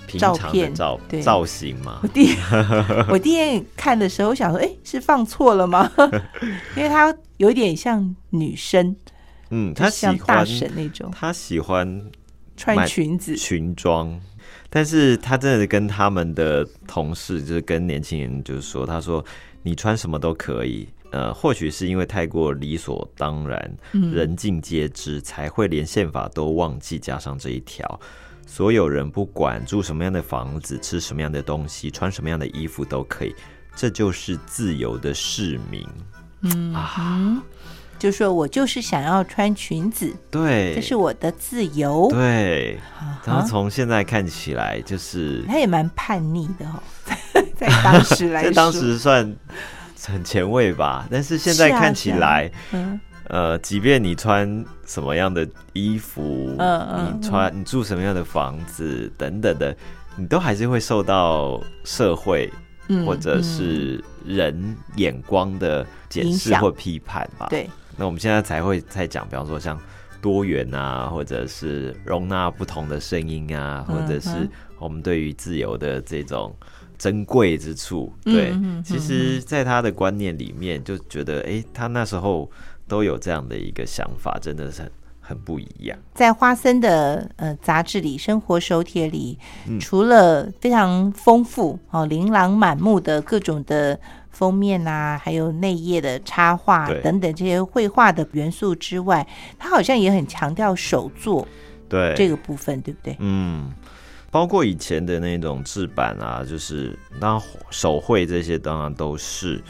[0.08, 2.36] 平常的照片造对造型嘛我，第
[3.10, 5.90] 我第一眼看的时候，我想说，哎，是放错了吗？
[6.76, 8.96] 因为他有点像女生，
[9.58, 12.12] 嗯，他喜欢大神那种他喜欢
[12.58, 14.20] 穿裙子，裙装，
[14.70, 19.24] 但是他真的跟他们的同事，就是跟年轻人，就是说，他说
[19.64, 20.88] 你穿什么都可以。
[21.12, 28.00] 呃，或许是因为太过理所当然，嗯人尽皆知，才会连宪法都忘记加上这一条。
[28.46, 33.34] 所有人不管住什么样的房子、吃什么样的东西、穿什么样的衣服都可以，
[33.78, 35.88] 这就是自由的市民。
[36.42, 37.42] 嗯啊嗯，
[38.06, 42.08] 就说我就是想要穿裙子，对，这是我的自由。
[42.12, 42.80] 对。
[43.00, 46.78] 啊然后哈从现在看起来，就是他也蛮叛逆的哦，
[47.58, 49.36] 在当时来说，在当时算
[50.04, 53.00] 很前卫吧，但是现在看起来，嗯。
[53.28, 59.76] 呃，即便你穿什么样的衣服，嗯嗯你穿你住什么样的房子等等的，
[60.16, 62.54] 你都还是会受到社会
[62.88, 66.60] 嗯或者是人眼光的检影响。
[66.60, 67.48] 视或批判吧。
[67.48, 69.80] 嗯，对，那我们现在才会在讲，比方说像
[70.22, 76.56] 多元啊，或者是容纳不同的声音啊，嗯或者是嗯我们对于自由的这种
[76.98, 78.12] 珍贵之处。
[78.26, 82.50] 嗯对，其实，在他的观念里面，就觉得，哎、他那时候
[82.88, 84.92] 都有这样的一个想法，真的是很
[85.22, 85.98] 很不一样。
[86.14, 89.38] 在花森的呃杂志里，《生活手帖》里，
[89.68, 94.00] 嗯除了非常丰富哦、琳琅满目的各种的
[94.36, 99.26] 封面啊，还有内页的插画等等这些绘画的元素之外，
[99.58, 101.48] 它好像也很强调手作
[101.88, 103.16] 对，这个部分，对不对？
[103.20, 103.72] 嗯，
[104.30, 109.64] 包括以前的那种制版啊，就是当手绘这些，当然都是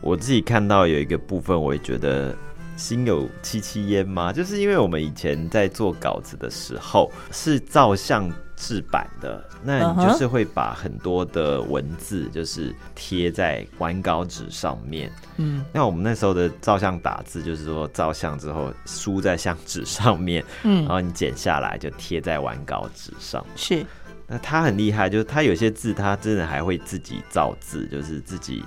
[0.00, 2.32] 我自己看到有一个部分，我也觉得
[2.76, 15.12] 心有戚戚焉嘛，就是因为我们以前在做稿子的时候是照相制版的，那就是会把很多的文字就是贴在完稿纸上面。
[15.36, 23.44] 嗯那我们那时候的照相打字，就是说照相之后输在相纸上面，嗯然嗯，后你剪下来就贴在完稿纸上。
[23.54, 23.84] 是
[24.26, 28.64] 那他很厉害，就是他有些字他真的还会自己造字，就是自己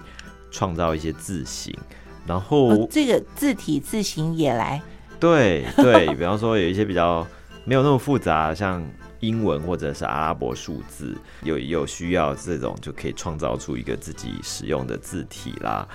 [0.51, 1.75] 创造一些字形。
[2.27, 4.79] 然后、哦，这个字体字形也来，
[5.19, 7.25] 对对，比方说有一些比较
[7.65, 8.81] 没有那么复杂，像
[9.19, 15.87] 英文或者是阿拉伯数字，有有需要这种就可以创造出一个自己使用的字体啦。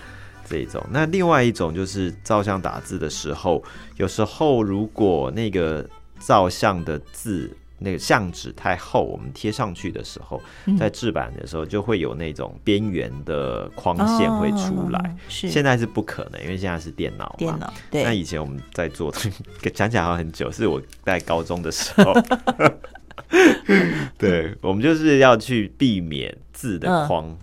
[0.47, 3.65] 这一种，那另外一种就是照相打字的时候，
[3.97, 14.99] 有时候如果那个照相的字那个相纸太厚，我们贴上去的时候，嗯在制版的时候就会有那种边缘的框线会出来。
[14.99, 17.35] 哦是现在是不可能，因为现在是电脑嘛。
[17.39, 19.11] 电脑对那，以前我们在做，
[19.73, 22.13] 讲起来好像很久，是我在高中的时候。
[24.19, 27.37] 对，我们就是要去避免字的框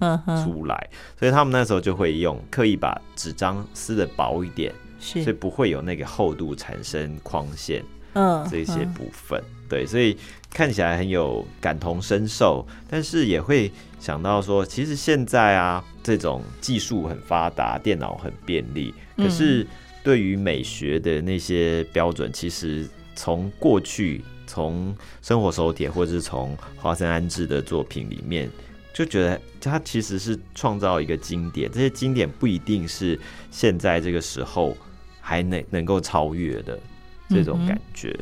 [0.44, 0.90] 出来，
[1.20, 7.84] 所以他们那时候就会用刻意把纸张撕的薄一点，所以是不会有那个厚度产生框线
[8.14, 9.42] 嗯这些嗯部分。
[9.68, 10.18] 对，所以
[10.54, 19.66] 看起来很有感同身受，但是也会想到说，其实现在啊，这种技术很发达，电脑很便利，可嗯是
[20.04, 22.86] 对于美学的那些标准，其实
[23.16, 24.22] 从过去
[24.52, 28.50] 从生活手帖或者是从华生安置的作品里面，
[28.94, 33.18] 就觉得他其实是创造一个经典，这些经典不一定是
[33.50, 34.76] 现在这个时候
[35.22, 36.78] 还能能够超越的
[37.30, 38.14] 这种感觉。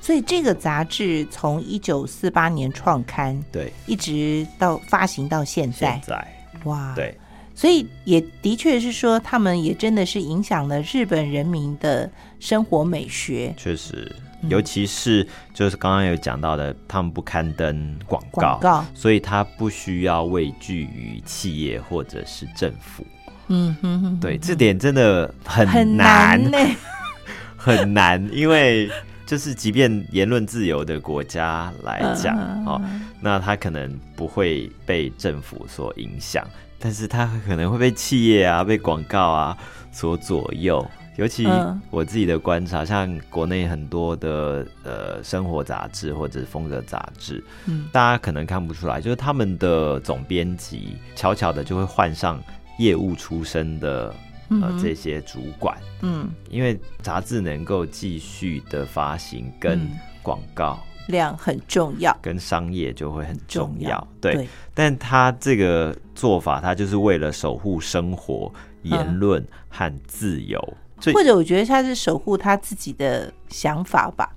[0.00, 6.00] 所以这个杂志从一九四八年创刊，对，一直到发行到现在。
[6.00, 6.46] 现，在。
[6.64, 7.12] 哇，，对。
[7.54, 12.10] 所以也的确是说，他们也真的是影响了日本人民的
[12.40, 13.54] 生活美学。
[13.58, 14.10] 确实，
[14.42, 14.50] 嗯。
[14.50, 23.06] 尤其是就是刚刚有讲到的，他们不刊登广告，广告，所以他不需要畏惧于企业或者是政府。
[23.48, 26.58] 嗯哼哼，对，这点真的很很难，呢，
[27.56, 28.90] 很难，因为
[29.26, 32.64] 就是即便言论自由的国家来讲，嗯。
[32.66, 32.82] 哦，
[33.20, 36.46] 那他可能不会被政府所影响，
[36.78, 39.56] 但是他可能会被企业啊、被广告啊
[39.90, 40.88] 所左右。
[41.16, 41.80] 尤其嗯。
[41.90, 47.88] 我自己的观察，像国内很多的呃生活杂志或者是风格杂志，嗯。
[47.92, 52.42] 大家可能看不出来，就是他们的总编辑悄悄的就会换上
[52.78, 54.14] 业务出身的
[54.48, 59.90] 呃这些主管，嗯，因为杂志能够继续的发行，跟嗯。
[60.22, 63.80] 广告、量很重要，跟商业就会很重要。
[63.80, 64.48] 重要对，对。
[64.72, 68.52] 但他这个做法，他就是为了守护生活、
[68.82, 70.76] 言论和自由。
[71.12, 74.30] 或者我觉得他是守护他自己的想法吧，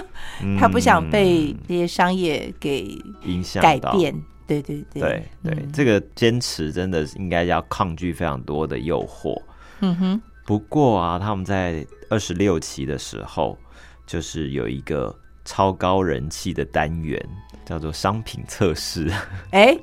[0.58, 4.12] 他不想被这些商业给嗯影响改变。
[4.46, 9.40] 对对对对对，嗯这个坚持真的是应该要抗拒非常多的诱惑。
[9.78, 13.56] 嗯哼，不过啊，他们在二十六期的时候，
[14.04, 17.24] 就是有一个超高人气的单元，
[17.64, 19.08] 叫做商品测试。
[19.52, 19.78] 哎，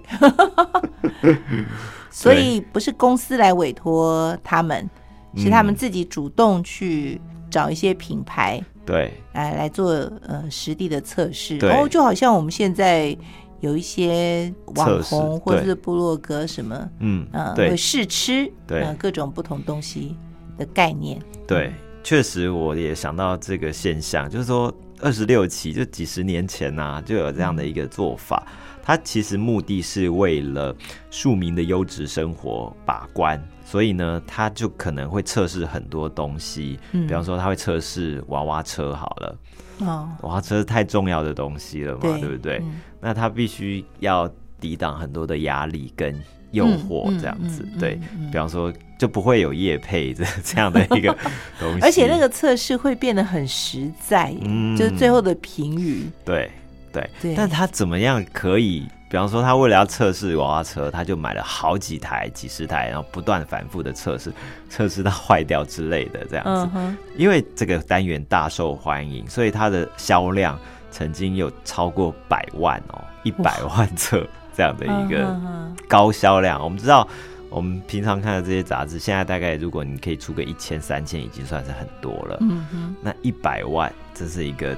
[2.11, 4.89] 所以不是公司来委托他们，
[5.35, 7.19] 是他们嗯自己主动去
[7.49, 9.91] 找一些品牌对来来做
[10.25, 11.57] 呃实地的测试。
[11.57, 13.15] 对哦，就好像我们现在
[13.59, 20.15] 有一些网红或者是部落格什么，嗯，呃，对会试吃，对呃，各种不同东西
[20.57, 21.19] 的概念。
[21.47, 21.73] 对，
[22.03, 28.45] 确实我也想到这个现象，就是说二十六期就几十年前呐、就有这样的一个做法。
[28.83, 30.73] 它其实目的是为了
[31.11, 33.37] 庶民的优质生活把关，
[33.69, 37.05] 所以呢，他就可能会测试很多东西，嗯。
[37.05, 39.37] 比方说他会测试娃娃车好了，
[39.79, 42.59] 哦，娃娃车是太重要的东西了嘛，对对不对？
[42.59, 42.79] 嗯。
[43.01, 46.17] 那他必须要抵挡很多的压力跟
[46.51, 47.79] 诱惑，这样子，嗯嗯嗯。
[47.79, 47.99] 对
[48.31, 51.13] 比方说就不会有业配这这样的一个
[51.59, 54.77] 东西，而且那个测试会变得很实在，嗯。
[54.77, 56.05] 就是最后的评语。
[56.23, 56.49] 对
[56.93, 57.09] 对。
[57.21, 57.35] 对。
[57.35, 64.33] 但他怎么样可以比方说他为了要测试娃娃车，他就买了好几台、几十台，然后不断反复的测试，
[64.69, 66.69] 测试到坏掉之类的这样子。
[66.75, 70.59] 嗯，因为这个单元大受欢迎，所以它的销量
[70.91, 75.39] 曾经有超过百万哦，一百万册这样的一个
[75.87, 76.61] 高销量。
[76.61, 77.07] 我们知道，
[77.49, 82.37] 我们平常看的这些杂志，现在大概如果你可以出个一千、三千，已经算是很多了。
[82.41, 84.77] 嗯哼，那一百万，这是一个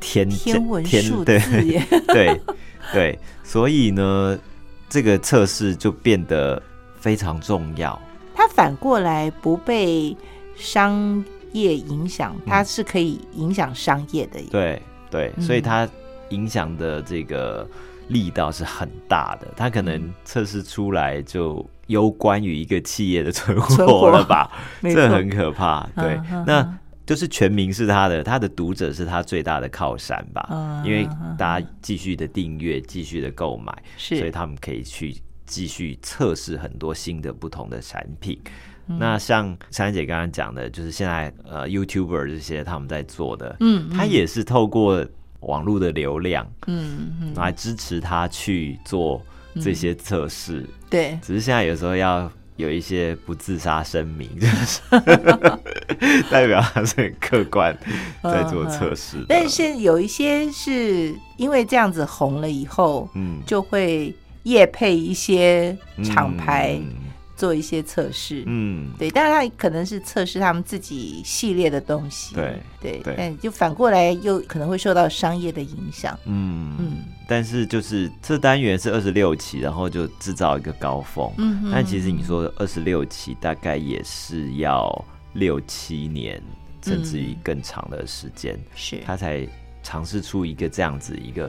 [0.00, 2.40] 天天文数对字耶， 对
[2.92, 4.38] 对，所以呢，
[4.88, 6.62] 这个测试就变得
[6.98, 7.98] 非常重要。
[8.34, 10.16] 它反过来不被
[10.56, 14.46] 商业影响，嗯它是可以影响商业的耶。
[14.50, 15.88] 对对，嗯所以它
[16.30, 17.68] 影响的这个
[18.08, 19.48] 力道是很大的。
[19.56, 24.50] 它可嗯能测试出来就攸关于一个企业的存存活活了吧？
[24.82, 25.88] 这很可怕。
[25.96, 26.78] 对那嗯
[27.08, 30.46] 就是全民是他的，他的读者是他最大的靠山吧？
[30.50, 38.38] 嗯因为大家继续的订阅，继续的购买，所以他们可以去继续测试很多新的不同的产品。
[38.88, 45.02] 嗯那像珊姐刚刚讲的，就是现在呃 YouTuber 这些他们在做的，嗯他也是透过
[45.40, 49.22] 网络的流量嗯嗯，来支持他去做
[49.62, 50.66] 这些测试。
[50.90, 54.80] 对，只是现在有时候要有一些不自杀声明，就 是
[56.30, 57.76] 代表他是很客观
[58.22, 59.26] 在做测试的。
[59.30, 67.07] 但是有一些是因为这样子红了以后，嗯，就会夜配一些厂牌嗯
[67.38, 68.42] 做一些测试。
[68.46, 72.34] 嗯，对，但是他可能是测试他们自己系列的东西。
[72.34, 76.18] 对对对但就反过来又可能会受到商业的影响。
[76.26, 76.92] 嗯嗯
[77.28, 81.32] 但是就是这单元是二十六期，然后就制造一个高峰。
[81.38, 86.42] 嗯但其实你说二十六期大概也是要六七年，
[86.82, 89.46] 甚至于更长的时间，是他才
[89.82, 91.48] 尝试出一个这样子一个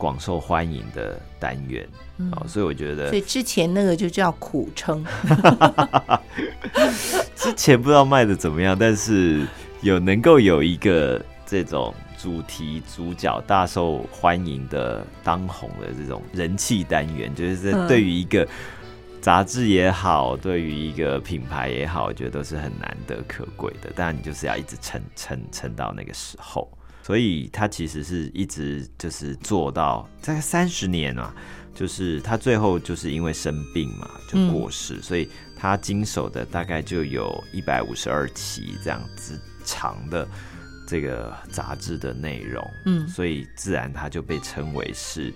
[0.00, 1.86] 广受欢迎的单元。
[2.16, 5.04] 嗯哦，所以我觉得所以之前那个就叫苦撑。
[7.36, 9.46] 之前不知道卖的怎么样，但是
[9.82, 18.46] 有能够有一个这种主题主角大受欢迎的当红的这种人气单元，就是对于一个
[19.22, 23.90] 杂志也好，对于一个品牌也好，我觉得都是很难得可贵的。
[23.96, 26.70] 当然，你就是要一直撑撑撑到那个时候。
[27.02, 31.34] 所以他其实是一直就是做到大概三十年啊，
[31.74, 40.26] 就是他最后就是因为生病嘛就过世，所以他经手的大概就有一百五十二期这样子长的
[40.86, 43.08] 这个杂志的内容，嗯。
[43.08, 45.32] 所以自然他就被称为是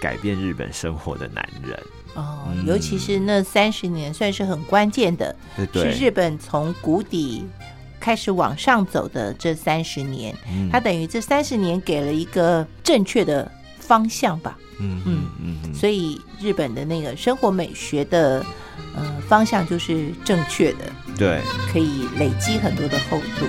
[0.00, 1.80] 改变日本生活的男人，
[2.14, 2.66] 哦，嗯。
[2.66, 5.34] 尤其是那三十年算是很关键的，
[5.72, 7.44] 是日本从谷底
[8.08, 14.56] 开始往上走的这三十年，嗯它等于这三十年给了一个正确的方向吧。
[14.78, 18.42] 嗯嗯嗯嗯，所以日本的那个生活美学的
[18.96, 21.42] 呃方向就是正确的，对。
[21.70, 23.44] 可以累积很多的厚度。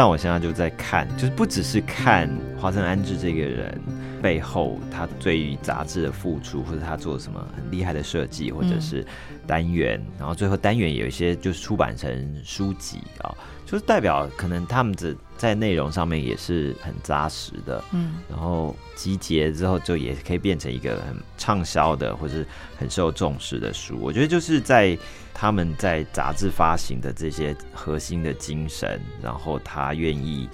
[0.00, 2.26] 像我现在就在看，就是不只是看
[2.58, 3.78] 华生安志这个人
[4.22, 9.04] 背后他对于杂志的付出，或者他做什么很厉害的设计，或者是
[9.46, 22.46] 单元，然后最后单元有一些就是出版成书籍啊、就是代表可能他们的在内容上面也是很扎实的，嗯然后集结之后就也可以变成一个很畅销的或是
[22.78, 23.98] 很受重视的书。
[24.00, 24.96] 我觉得就是在
[25.32, 30.48] 他们在杂志发行的这些核心的精神，然后他愿意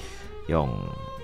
[0.46, 0.70] 用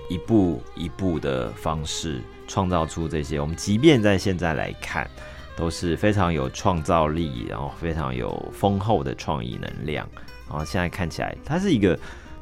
[0.09, 5.09] 一步一步的方式创造出这些，我们即便在现在来看。
[5.55, 10.09] 都是非常有创造力，然后非常有丰厚的创意能量，
[10.49, 11.97] 然后现在看起来，它是一个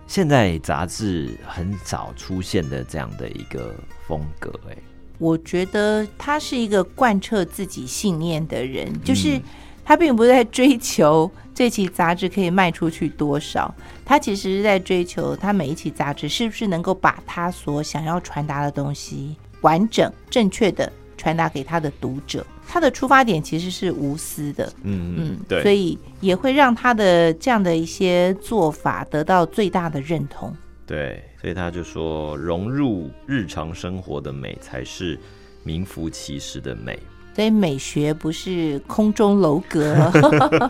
[0.08, 3.76] 现在杂志很少出现的这样的一个
[4.08, 4.78] 风格，哎，
[5.18, 9.38] 我觉得他是一个贯彻自己信念的人，就是
[9.84, 13.76] 他并不在追求这期杂志可以卖出去多少，
[14.06, 22.46] 他其实是在追求他每一期杂志是不是能够把他所想要传达的东西完整、正确的传达给他的读者。
[22.68, 30.56] 他的出发点其实是无私的，嗯嗯，对，所以也会让他的这样的一些做法得到最大的认同。
[30.86, 35.20] 对，所以他就说，融入日常生活的美才是
[35.64, 36.98] 名副其实的美。
[37.36, 40.12] 所以美学不是空中楼阁，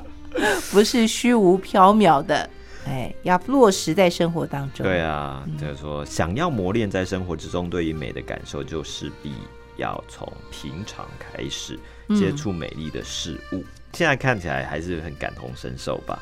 [0.71, 2.49] 不是虚无缥缈的，
[2.86, 4.86] 哎，要落实在生活当中。
[4.86, 9.32] 对啊，就是说，想要磨练在生活之中对于美的感受，就势必
[9.77, 11.79] 要从平常开始
[12.15, 13.63] 接触美丽的事物。
[13.93, 16.19] 现在看起来还是很感同身受吧？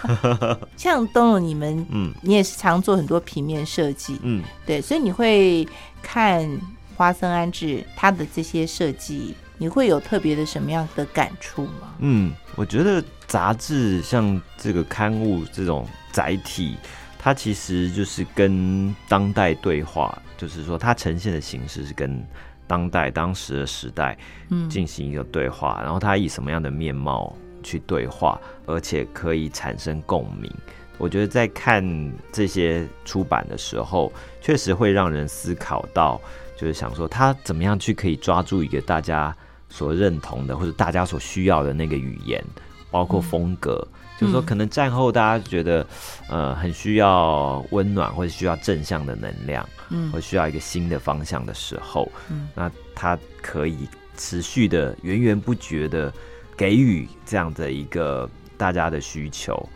[0.76, 5.66] 像东龙，你们，嗯你也是常做很多平面设计，嗯，对，所以你会
[6.00, 6.48] 看
[6.96, 11.94] 花生安置他的这些设计，你会有特别的什么样的感触吗？
[11.98, 16.78] 嗯，我觉得杂志像这个刊物这种载体，
[17.18, 22.26] 它其实就是跟当代对话，就是说它呈现的形式是跟
[22.66, 24.16] 当代当时的时代
[24.48, 30.50] 嗯进行一个对话，然后它以什么样的面貌去对话，而且可以产生共鸣。
[30.96, 31.84] 我觉得在看
[32.32, 36.18] 这些出版的时候，确实会让人思考到，
[36.56, 39.36] 就是想说他怎么样去可以抓住一个大家
[39.70, 42.44] 所认同的或者大家所需要的那个语言，
[42.90, 43.86] 包括风格。
[44.18, 45.86] 就是说，可能战后大家觉得，
[46.28, 56.12] 呃，很需要温暖或者需要正向的能量，嗯或需要一个新的方向的时候，嗯那他可以持续的源源不绝的
[56.54, 59.66] 给予这样的一个大家的需求，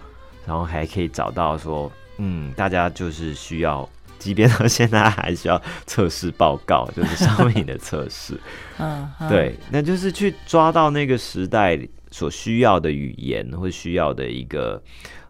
[0.45, 3.89] 然后还可以找到说，嗯，大家就是需要，
[4.25, 8.41] 即便到现在还需要测试报告，就是商品的测试，
[8.81, 11.79] 嗯，嗯，对，那就是去抓到那个时代
[12.11, 14.83] 所需要的语言或需要的一个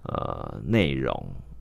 [0.04, 1.12] 呃内容。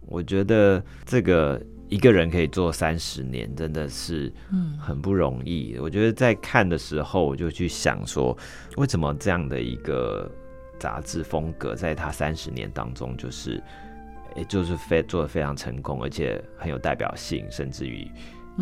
[0.05, 1.59] 我觉得这个
[1.89, 5.75] 一个人可以做三十年，真的是嗯很不容易。
[5.81, 8.37] 我觉得在看的时候，我就去想说，
[8.77, 10.29] 为什么这样的一个
[10.79, 13.59] 杂志风格，在他三十年当中，就是
[14.35, 18.09] 也就是非做的非常成功，而且很有代表性，甚至于。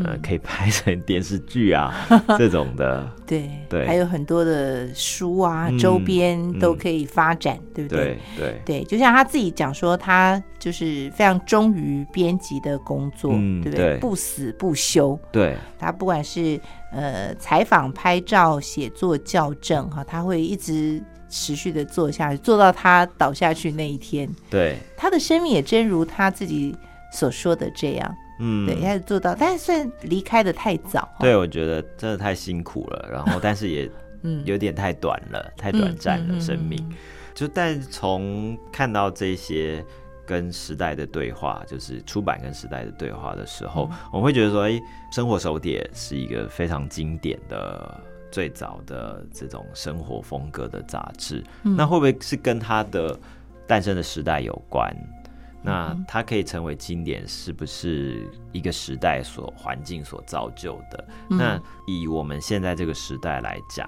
[0.05, 1.93] 呃，嗯可以拍成电视剧啊，
[2.39, 8.17] 这种的，对对还有很多的书啊、嗯周边都嗯可以发展，对不对？
[8.38, 13.88] 对对，对，就像他自己讲说，他就是非常忠于编辑的工作，嗯对不对？
[13.89, 15.19] 对不死不休。
[15.30, 16.57] 对，他不管是
[16.93, 24.29] 呃采访、拍照、写作、校正，哈，他会一直持续的做下去，做到他倒下去那一天。
[24.49, 26.75] 对，他的生命也真如他自己
[27.11, 33.89] 所说的这样，嗯，对，他是做到，但是算离开的太早，哈对，我觉得真的太辛苦了，然后 但是也
[34.23, 36.77] 嗯，有点太短了，太短暂了，生命。
[36.89, 36.95] 嗯
[37.34, 39.84] 就但从看到这些
[40.25, 44.79] 跟时代的对话，就是出版跟时代的对话的时候，嗯我们会觉得说，哎、
[45.13, 48.03] 生活手帖是一个非常经典的。
[48.32, 53.19] 最早的这种生活风格的杂志，嗯那会不会是跟它的
[53.67, 54.89] 诞生的时代有关？
[54.95, 55.17] 嗯
[55.63, 61.07] 那它可以成为经典，是不是一个时代所环境所造就的？
[61.29, 63.88] 嗯那以我们现在这个时代来讲，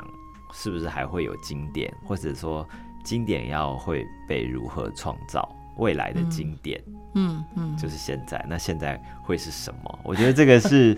[0.53, 2.67] 是不是还会有经典，或者说
[3.03, 5.49] 经典要会被如何创造？
[5.77, 6.81] 未来的经典、
[7.15, 9.99] 嗯嗯，就是现在，那现在会是什么？
[10.03, 10.97] 我觉得这个是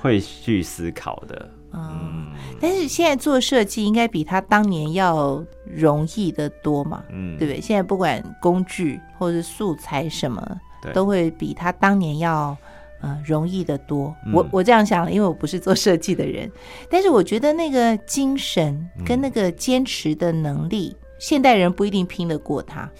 [0.00, 1.50] 会去思考的。
[1.72, 7.60] 嗯，嗯但是现在做设计应该比他当年要容易的多嘛，嗯，对不对？
[7.60, 12.56] 现在不管工具或是素材什么，对都会比他当年要
[13.02, 14.14] 呃容易的多。
[14.24, 16.50] 嗯我我这样想了，因为我不是做设计的人，
[16.90, 22.90] 但是我觉得那个精神跟那个坚持的能力，现代人不一定拼得过他。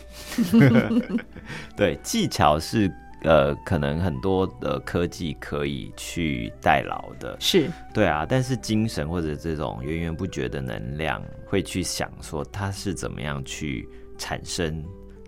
[1.77, 2.91] 对，技巧是
[3.23, 14.85] 呃，可能很多的科技可以去代劳的，是，对啊，但是精神或者这种源源不绝的能量，会去想说它是怎么样去产生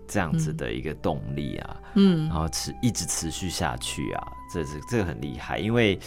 [0.07, 5.99] 这样子的一个动力啊，嗯然后持一直持续下去啊，这是这个很厉害，因为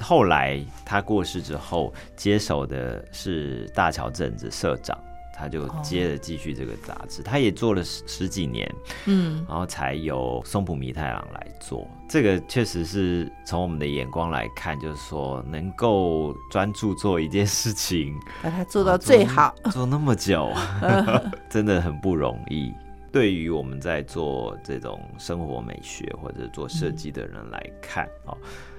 [0.00, 4.96] 后来他过世之后，接手的是大桥镇子社长。
[5.40, 8.70] 他就接着继续这个杂志，他也做了十十几年，
[9.06, 11.88] 嗯然后才由松浦弥太郎来做。
[12.06, 19.54] 这个确实是从我们的眼光来看，就是说能够专注做一件事情，把它做到最好。
[19.64, 20.52] 做做那么久，
[21.48, 22.70] 真的很不容易。
[23.10, 28.36] 对于我们在做这种生活美学或者做设计的人来看，哦，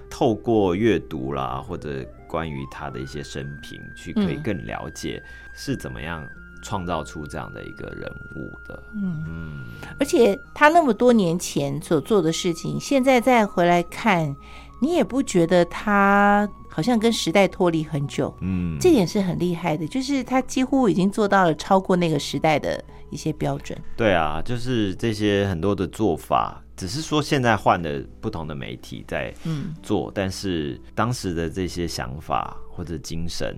[0.10, 5.22] 透过阅读啦，或者关于他的一些生平，去可以嗯更了解
[5.54, 6.26] 是怎么样
[6.62, 8.84] 创造出这样的一个人物的。
[8.94, 9.66] 嗯，嗯，
[10.00, 14.36] 而且他那么多年前所做的事情，现在再回来看，
[14.82, 18.34] 你也不觉得他好像跟时代脱离很久。
[18.42, 23.78] 嗯，这点是很厉害的，就是他几乎已经做到了超过那个时代的一些标准。
[23.98, 33.56] 对啊，就是这些很多的做法，只是说现在换了不同的媒体在嗯做，但是当时的这些想法或者精神，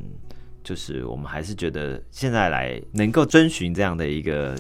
[0.63, 4.55] 就是我们还是觉得现在来能够遵循这样的一个。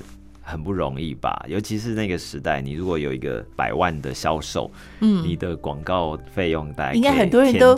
[0.45, 7.73] 很不容易吧，尤其是那个时代，你如果有一个百万的销售，嗯，你的广告费用大概应该很多人都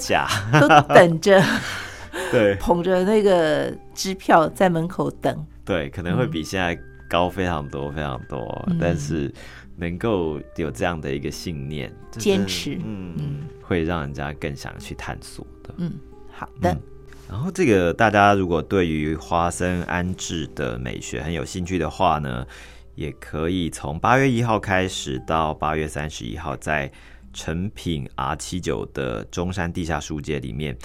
[0.59, 1.39] 都等着
[2.31, 5.45] 对捧着那个支票在门口等。
[5.63, 6.75] 对，可能会比现在
[7.07, 8.39] 高非常多非常多，
[8.71, 9.31] 嗯但是
[9.77, 15.71] 能够有这样的一个信念，坚持嗯，嗯会让人家更想去探索的。
[15.77, 15.93] 嗯，
[16.31, 16.81] 好的，嗯
[17.27, 22.45] 然后这个大家如果对于花生安置的美学很有兴趣的话呢，
[22.93, 26.89] 也可以从八月一号开始到八月三十一号，在
[27.33, 30.77] 成品 R 七九的中山地下书街里面，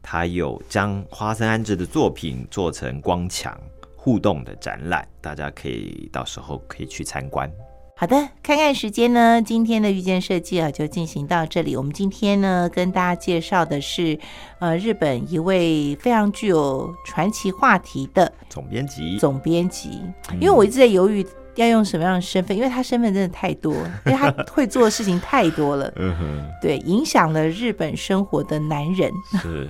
[0.00, 3.60] 它有将花生安置的作品做成光墙
[3.96, 7.50] 互动的展览，大家可以到时候可以去参观。
[8.00, 11.74] 好的，看看时间呢，今天的遇见设计啊就进行到这里。
[11.74, 14.16] 我们今天呢跟大家介绍的是，
[14.60, 20.00] 呃，日本一位非常具有传奇话题的总编辑，总编辑，
[20.34, 21.26] 因为我一直在犹豫
[21.56, 23.74] 要用什么样的身份，因为他身份真的太多，
[24.06, 25.92] 因为他会做的事情太多了。
[25.96, 29.10] 嗯哼，对，影响了日本生活的男人，
[29.42, 29.68] 是，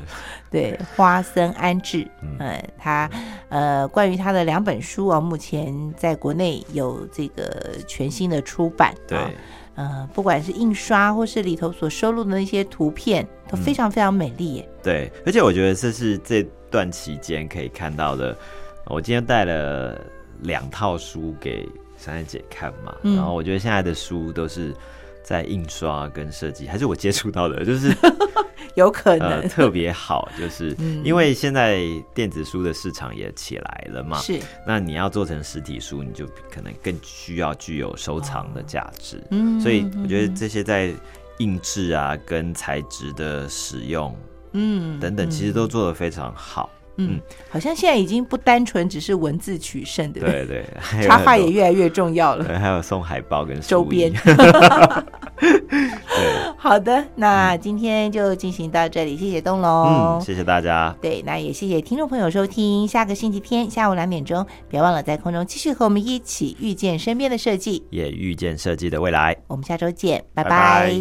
[0.50, 3.10] 对花生安置，嗯呃，他
[3.48, 9.18] 呃，关于他的两本书啊，目前在国内有这个全新的出版，对。
[9.18, 9.30] 啊
[9.78, 14.68] 呃，不管是印刷或是里头所收录的那些图片，都非常非常美丽耶。
[14.82, 18.36] 对，而且我觉得这是这段期间可以看到的。
[18.86, 19.96] 我今天带了
[20.40, 21.64] 两套书给
[21.96, 24.74] 珊珊姐看嘛，嗯然后我觉得现在的书都是
[25.22, 27.94] 在印刷跟设计，还是我接触到的，就是
[28.74, 31.80] 有可能、呃特别好， 就是嗯因为现在
[32.14, 39.22] 电子书的市场也起来了嘛，是，那你要做成实体书，你就可能更需要具有收藏的价值。
[39.30, 40.92] 嗯所以我觉得这些在
[41.38, 44.16] 印制啊跟材质的使用
[44.52, 46.70] 嗯等等，其实都做得非常好。
[46.98, 47.18] 嗯，
[47.48, 50.44] 好像现在已经不单纯只是文字取胜，对不对？
[50.46, 52.44] 对对， 插画也越来越重要了。
[52.44, 54.34] 对，还有送海报跟书周边 对，
[56.56, 59.70] 好的，那今天就进行到这里，谢谢东龙。
[59.70, 62.86] 嗯，谢谢大家，对，那也谢谢听众朋友收听。
[62.88, 67.84] 下个星期天下午两点钟，别忘了在空中继续和我们一起遇见身边的设计。
[67.90, 69.36] 也遇见设计的未来。
[69.46, 70.92] 我们下周见，拜拜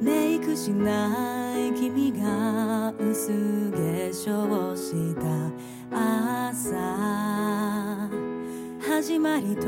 [0.00, 5.28] メイクしない君が薄化粧した
[5.92, 6.74] 朝
[8.80, 9.66] 始まりと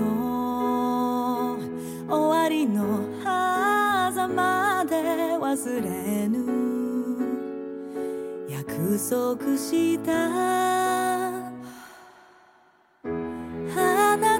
[2.08, 5.02] 終わりの狭間で
[5.38, 6.62] 忘れぬ。
[8.48, 10.12] 約束した。
[13.74, 14.31] 花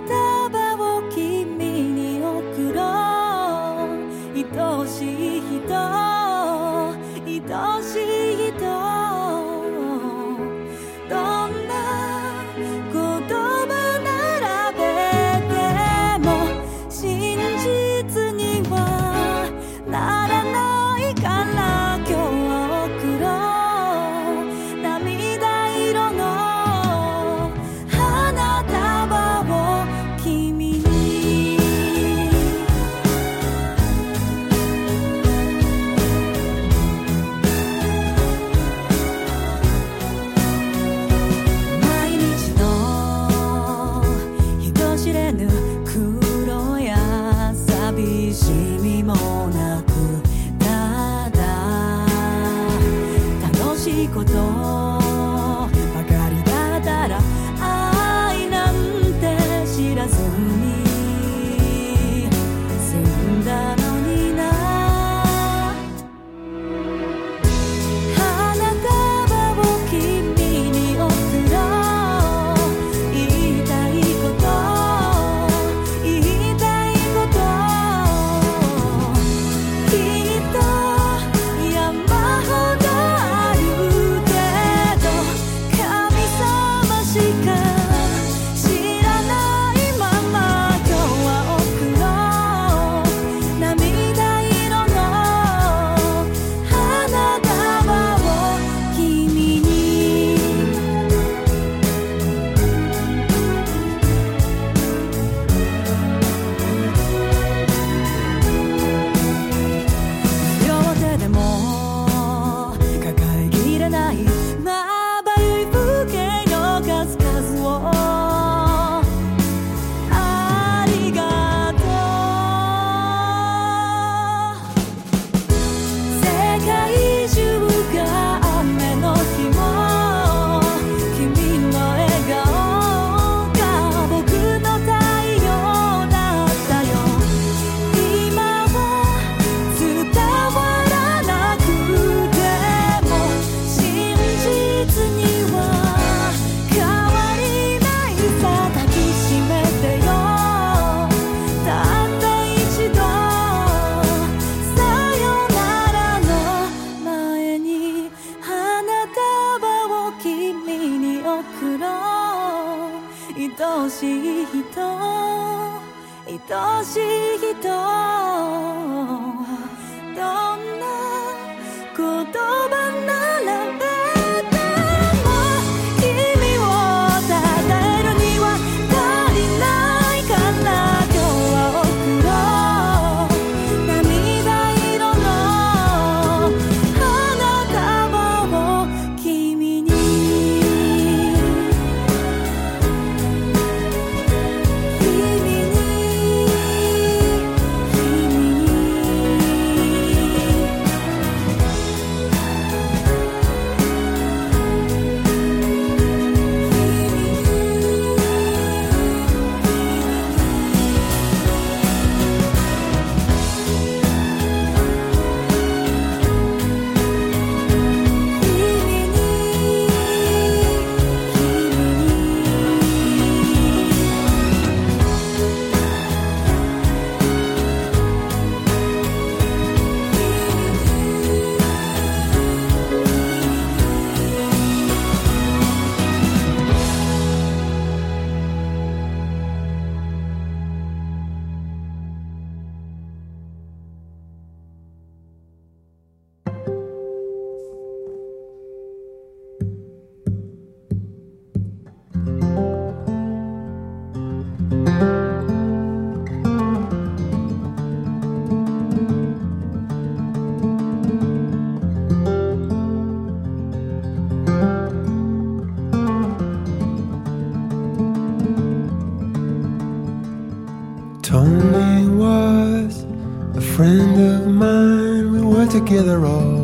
[275.72, 276.61] together all